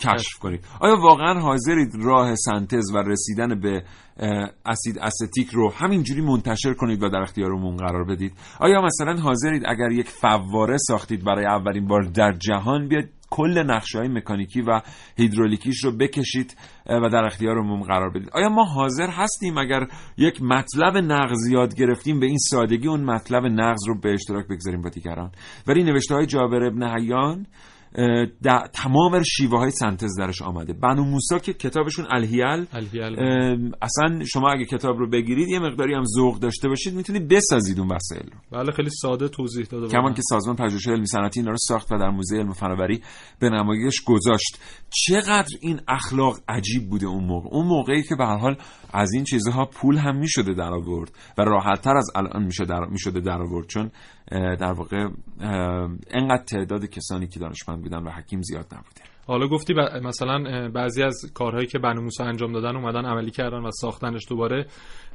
[0.00, 0.64] کشف کنید.
[0.80, 3.82] آیا واقعا حاضرید راه سنتز و رسیدن به
[4.66, 9.62] اسید استیک رو همینجوری منتشر کنید و در اختیار عموم قرار بدید؟ آیا مثلا حاضرید
[9.66, 14.80] اگر یک فواره ساختید برای اولین بار در جهان بیاد کل نقشه های مکانیکی و
[15.16, 16.56] هیدرولیکیش رو بکشید
[16.86, 21.74] و در اختیار عموم قرار بدید؟ آیا ما حاضر هستیم اگر یک مطلب نقض یاد
[21.74, 25.32] گرفتیم به این سادگی اون مطلب نقض رو به اشتراک بگذاریم با دیگران؟
[25.66, 27.46] ولی نوشته های جابر ابن حیان
[28.42, 30.72] در تمام شیوه های سنتز درش آمده.
[30.72, 32.66] بنو موسا که کتابشون الهیل
[33.82, 37.88] اصلا شما اگه کتاب رو بگیرید یه مقداری هم ذوق داشته باشید می‌تونید بسازید اون
[37.92, 38.58] وسایل رو.
[38.58, 41.98] بله خیلی ساده توضیح داده کمان که سازمان پژوهش علمی صنعتی اینا رو ساخت و
[41.98, 43.00] در موزه علم فناوری
[43.38, 44.58] به نمایش گذاشت.
[44.90, 47.48] چقدر این اخلاق عجیب بوده اون موقع.
[47.52, 48.56] اون موقعی که به هر حال
[48.92, 53.20] از این چیزها پول هم می‌شده در آورد و راحتتر از الان میشه در می‌شده
[53.20, 53.90] در آورد چون
[54.30, 55.08] در واقع
[56.10, 59.74] انقدر تعداد کسانی که دانشمند بودن و حکیم زیاد نبوده حالا گفتی
[60.04, 64.66] مثلا بعضی از کارهایی که بنو موسی انجام دادن اومدن عملی کردن و ساختنش دوباره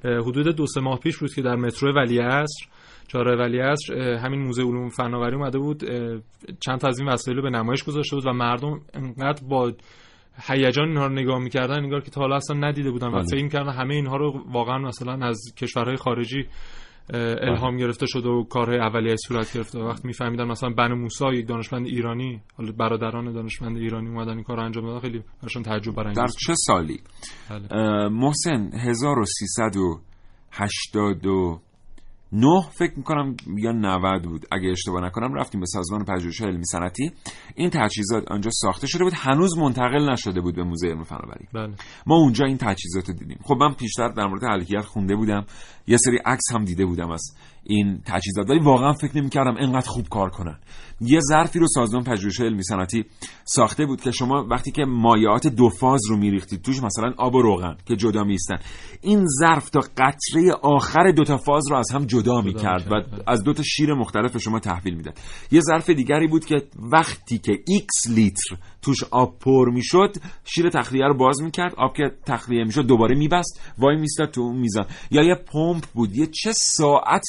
[0.04, 2.66] حدود دو سه ماه پیش بود که در مترو ولی عصر
[3.08, 5.84] چهارراه ولی عصر همین موزه علوم فناوری اومده بود
[6.60, 9.72] چند تا از این وسایل به نمایش گذاشته بود و مردم انقدر با
[10.48, 13.24] هیجان اینها رو نگاه می‌کردن انگار که تا حالا اصلا ندیده بودن و بله.
[13.24, 16.46] فکر می‌کردن همه اینها رو واقعا مثلا از کشورهای خارجی
[17.14, 19.80] الهام گرفته شده و کارهای اولیه صورت گرفته.
[19.80, 24.44] و وقتی میفهمیدن مثلا بن موسی یک دانشمند ایرانی حالا برادران دانشمند ایرانی اومدن این
[24.44, 27.02] کار رو انجام دادن خیلی براشون تعجب برانگیز در چه سالی؟
[27.50, 28.10] بله.
[28.10, 31.62] محسن 1380
[32.34, 34.46] نه فکر می‌کنم یا 90 بود.
[34.52, 37.12] اگه اشتباه نکنم رفتیم به سازمان پژوهش علمی صنعتی.
[37.56, 41.48] این تجهیزات آنجا ساخته شده بود هنوز منتقل نشده بود به موزه علم فناوری.
[41.54, 41.74] بله.
[42.06, 43.40] ما اونجا این تجهیزات رو دیدیم.
[43.44, 45.46] خب من پیشتر در مورد الکیت خونده بودم.
[45.88, 48.50] یه سری عکس هم دیده بودم از این تجهیزات.
[48.50, 50.60] ولی واقعا فکر نمی‌کردم انقدر خوب کار کنن.
[51.02, 53.06] یه ظرفی رو سازمان پژوهش علمی صنعتی
[53.46, 57.42] ساخته بود که شما وقتی که مایعات دو فاز رو میریختید توش مثلا آب و
[57.42, 58.56] روغن که جدا میستن
[59.02, 62.96] این ظرف تا قطره آخر دو تا فاز رو از هم جدا می‌کرد و
[63.28, 65.18] از دو تا شیر مختلف شما تحویل می‌داد.
[65.52, 66.56] یه ظرف دیگری بود که
[66.92, 72.12] وقتی که x لیتر توش آب پر می‌شد شیر تخلیه رو باز می‌کرد آب که
[72.26, 74.86] تخلیه می‌شد دوباره میبست وای میستاد تو اون میزان.
[75.12, 77.26] یا یه پمپ بود یه چه ساعت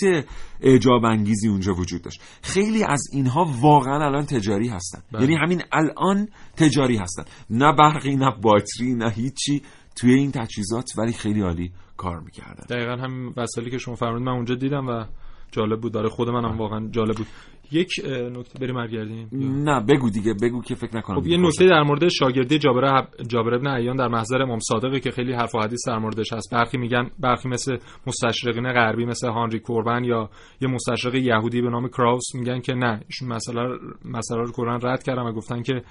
[0.60, 2.22] اعجاب انگیزی اونجا وجود داشت.
[2.42, 5.02] خیلی از اینها واقعا الان تجاری هستن.
[5.12, 5.22] بله.
[5.22, 7.24] یعنی همین الان تجاری هستن.
[7.50, 9.62] نه برقی نه باتری نه هیچی
[9.96, 12.64] توی این تجهیزات ولی خیلی عالی کار می‌کردن.
[12.70, 15.04] دقیقا همین وسایلی که شما فرمودید من اونجا دیدم و
[15.52, 15.92] جالب بود.
[15.92, 17.26] برای خود منم واقعا جالب بود.
[17.72, 17.90] یک
[18.32, 19.28] نکته بریم برگردیم؟
[19.64, 23.54] نه بگو دیگه بگو که فکر نکنم خب یه نکته در مورد شاگردی جابر جابر
[23.54, 26.54] ابن عیان در محضر امام صادقه که خیلی حرف و حدیث در موردش هست.
[26.54, 31.88] برخی میگن برخی مثل مستشرقین غربی مثل هانری کوربن یا یه مستشرق یهودی به نام
[31.88, 35.82] کراوس میگن که نه ایشون مسئله مسئله رو کلا رد کردن و گفتن که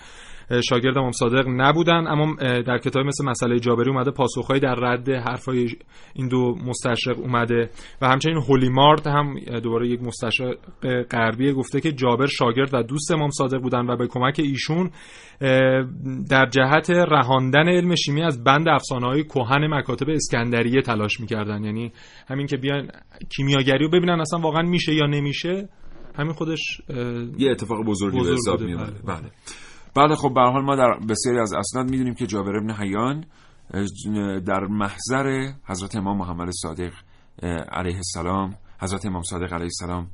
[0.69, 5.69] شاگرد امام صادق نبودن اما در کتاب مثل مسئله جابری اومده پاسخهایی در رد حرفای
[6.13, 7.69] این دو مستشرق اومده
[8.01, 10.55] و همچنین هولی مارت هم دوباره یک مستشرق
[11.11, 14.91] غربی گفته که جابر شاگرد و دوست امام صادق بودن و به کمک ایشون
[16.29, 21.63] در جهت رهاندن علم شیمی از بند افسانه های کهن مکاتب اسکندریه تلاش می‌کردن.
[21.63, 21.91] یعنی
[22.27, 22.87] همین که بیان
[23.35, 25.69] کیمیاگری رو ببینن اصلا واقعا میشه یا نمیشه
[26.15, 26.81] همین خودش
[27.37, 29.31] یه اتفاق بزرگی به حساب میاد بله.
[29.95, 30.15] بله.
[30.15, 33.25] خب به حال ما در بسیاری از اسناد می‌دونیم که جابر ابن حیان
[34.39, 36.93] در محضر حضرت امام محمد صادق
[37.71, 40.07] علیه السلام حضرت امام صادق علیه السلام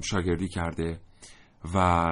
[0.00, 1.00] شاگردی کرده
[1.74, 2.06] و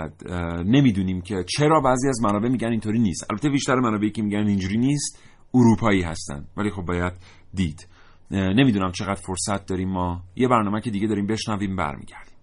[0.64, 3.30] نمی‌دونیم که چرا بعضی از منابع میگن اینطوری نیست.
[3.30, 5.22] البته بیشتر منابعی که میگن اینجوری نیست
[5.54, 7.12] اروپایی هستن ولی خب باید
[7.54, 7.88] دید.
[8.30, 10.22] نمی‌دونم چقدر فرصت داریم ما.
[10.36, 12.34] یه برنامه که دیگه داریم بشنویم برمیگردیم.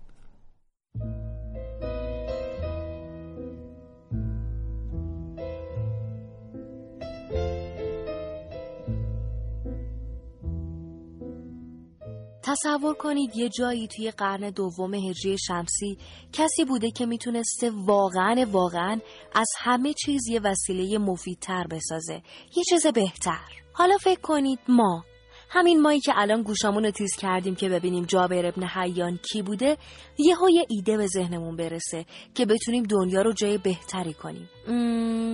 [12.43, 15.97] تصور کنید یه جایی توی قرن دوم هجری شمسی
[16.33, 18.99] کسی بوده که می‌تونسته واقعا واقعا
[19.33, 22.21] از همه چیز یه وسیله مفیدتر بسازه.
[22.57, 23.45] یه چیز بهتر.
[23.73, 25.03] حالا فکر کنید ما
[25.49, 29.77] همین مایی که الان گوشامون رو تیز کردیم که ببینیم جابر ابن حیان کی بوده
[30.17, 34.49] یه های ایده به ذهنمون برسه که بتونیم دنیا رو جای بهتری کنیم.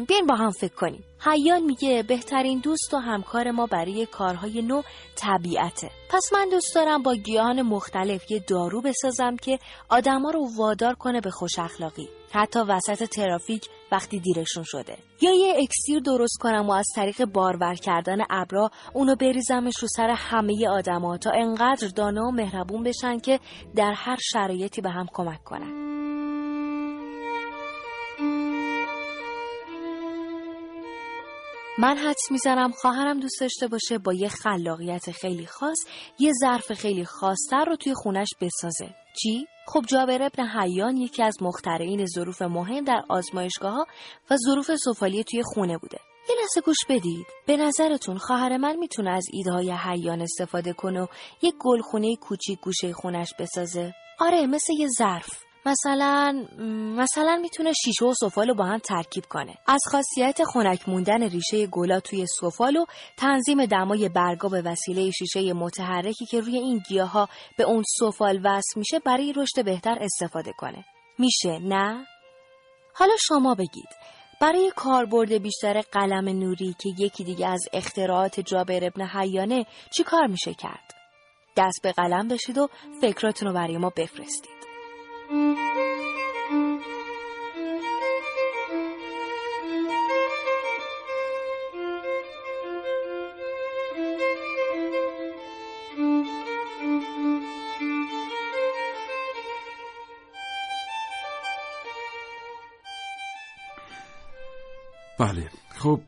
[0.05, 1.03] بیاین با هم فکر کنیم.
[1.19, 4.81] حیان میگه بهترین دوست و همکار ما برای کارهای نو
[5.15, 5.91] طبیعته.
[6.09, 9.59] پس من دوست دارم با گیاهان مختلف یه دارو بسازم که
[9.89, 12.09] آدما رو وادار کنه به خوش اخلاقی.
[12.31, 14.97] حتی وسط ترافیک وقتی دیرشون شده.
[15.21, 20.09] یا یه اکسیر درست کنم و از طریق بارور کردن ابرا اونو بریزمش رو سر
[20.09, 23.39] همه آدما تا انقدر دانا و مهربون بشن که
[23.75, 25.87] در هر شرایطی به هم کمک کنن.
[31.79, 35.77] من حدس می‌زنم خواهرم دوست داشته باشه با یه خلاقیت خیلی خاص
[36.19, 38.95] یه ظرف خیلی خاصتر رو توی خونش بسازه.
[39.21, 43.85] چی؟ خب جابر ابن حیان یکی از مخترعین ظروف مهم در آزمایشگاه ها
[44.29, 45.97] و ظروف سفالی توی خونه بوده.
[46.29, 47.25] یه لحظه گوش بدید.
[47.47, 51.07] به نظرتون خواهر من می‌تونه از ایده های حیان استفاده کنه و
[51.41, 55.46] یه گلخونه کوچیک گوشه خونش بسازه؟ آره مثل یه ظرف.
[55.65, 56.45] مثلا
[56.97, 61.99] مثلا می‌تونه شیشه و سفال با هم ترکیب کنه از خاصیت خنک موندن ریشه گلا
[61.99, 62.85] توی سفال و
[63.17, 68.79] تنظیم دمای برگا به وسیله شیشه متحرکی که روی این گیاها به اون سفال وصل
[68.79, 70.85] میشه برای رشد بهتر استفاده کنه
[71.19, 72.05] میشه نه
[72.93, 73.89] حالا شما بگید
[74.41, 79.65] برای کاربرد بیشتر قلم نوری که یکی دیگه از اختراعات جابر ابن حیانه
[79.97, 80.93] چی کار میشه کرد؟
[81.57, 82.69] دست به قلم بشید و
[83.01, 84.56] فکراتون رو برای ما بفرستید.
[85.27, 85.35] بله.
[105.77, 105.99] خب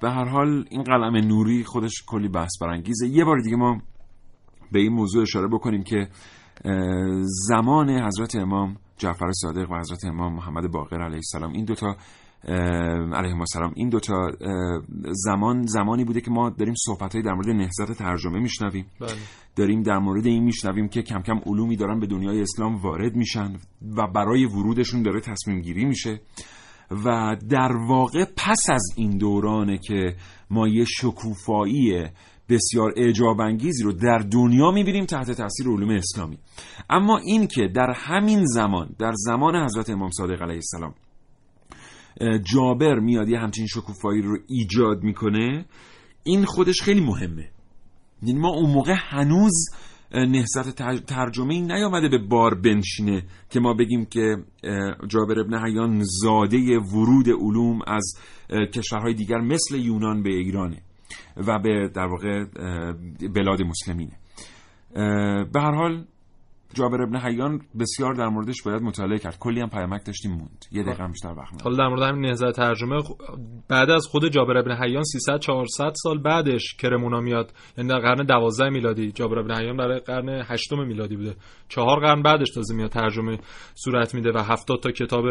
[0.00, 3.08] به هر حال این قلم نوری خودش کلی بحث برانگیزه.
[3.08, 3.82] یه بار دیگه ما
[4.72, 6.08] به این موضوع اشاره بکنیم که
[7.48, 11.52] زمان حضرت امام جعفر صادق و حضرت امام محمد باقر علیه السلام.
[11.52, 11.96] این دوتا
[13.12, 13.72] علیه السلام.
[13.76, 14.30] این دوتا
[15.10, 18.86] زمان زمانی بوده که ما داریم صحبت در مورد نهضت ترجمه میشنویم.
[19.00, 19.10] بله.
[19.56, 23.56] داریم در مورد این میشنویم که کم کم علومی دارن به دنیای اسلام وارد میشن
[23.96, 26.20] و برای ورودشون داره تصمیم گیری میشه.
[27.04, 30.16] و در واقع پس از این دورانه که
[30.50, 32.08] ما یه شکوفایی
[32.48, 36.38] بسیار اعجاب انگیزی رو در دنیا می‌بینیم تحت تاثیر علوم اسلامی.
[36.90, 40.94] اما این که در همین زمان در زمان حضرت امام صادق علیه السلام
[42.52, 45.64] جابر میاد یه همچین شکوفایی رو ایجاد می‌کنه
[46.22, 47.48] این خودش خیلی مهمه.
[48.22, 49.68] یعنی ما اون موقع هنوز
[50.14, 50.76] نهضت
[51.06, 54.36] ترجمه نیامده به بار بنشینه که ما بگیم که
[55.08, 58.14] جابر ابن حیان زاده ورود علوم از
[58.74, 60.82] کشورهای دیگر مثل یونان به ایرانه.
[61.36, 62.44] و به در واقع
[63.34, 64.12] بلاد مسلمینه.
[65.52, 66.04] به هر حال
[66.74, 69.38] جابر ابن حیان بسیار در موردش باید مطالعه کرد.
[69.38, 70.64] کلی هم پیامک داشتیم موند.
[70.72, 73.02] یه دقیقه بیشتر وقت حالا در مورد همین نهضت ترجمه
[73.68, 77.52] بعد از خود جابر ابن حیان 300 400 سال بعدش کرمونا میاد.
[77.78, 81.36] یعنی در قرن 12 میلادی جابر ابن حیان برای قرن 8 میلادی بوده.
[81.68, 83.38] چهار قرن بعدش تازه میاد ترجمه
[83.74, 85.24] صورت میده و 70 تا کتاب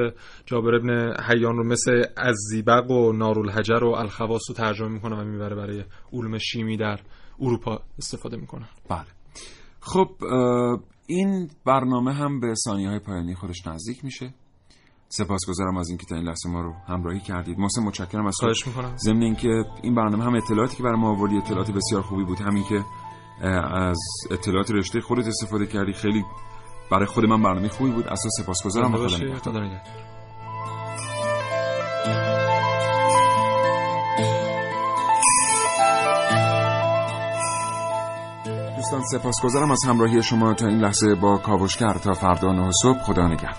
[0.45, 5.23] جابر ابن حیان رو مثل از زیبق و نارالحجر و الخواص رو ترجمه می‌کنه و
[5.23, 5.83] می‌بره برای
[6.13, 6.99] علوم شیمی در
[7.39, 8.65] اروپا استفاده می‌کنه.
[8.89, 9.05] بله.
[9.79, 10.09] خب
[11.07, 14.33] این برنامه هم به ثانیه های پایانی خودش نزدیک میشه.
[15.09, 17.59] سپاسگزارم از اینکه تا این لحظه ما رو همراهی کردید.
[17.59, 18.97] محسن متشکرم از خواهش می‌کنم.
[18.97, 22.39] ضمن اینکه این برنامه هم اطلاعاتی که برای ما آوردی اطلاعات بسیار خوبی بود.
[22.39, 22.83] همین که
[23.73, 23.99] از
[24.31, 25.93] اطلاعات رشته خودت استفاده کردی.
[25.93, 26.23] خیلی
[26.91, 28.07] برای خود من برنامه خوبی بود.
[28.07, 30.12] اصلا سپاسگزارم خدا
[38.93, 42.99] دوستان سپاسگزارم از همراهی شما تا این لحظه با کاوشگر تا فردا نه صبح.
[42.99, 43.53] خدا نگهدار.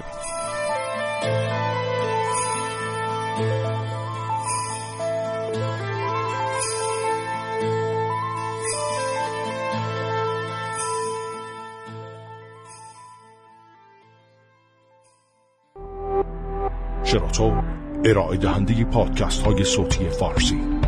[17.05, 17.63] شراطو
[18.05, 20.84] ارائه دهنده پادکست های صوتی فارسی.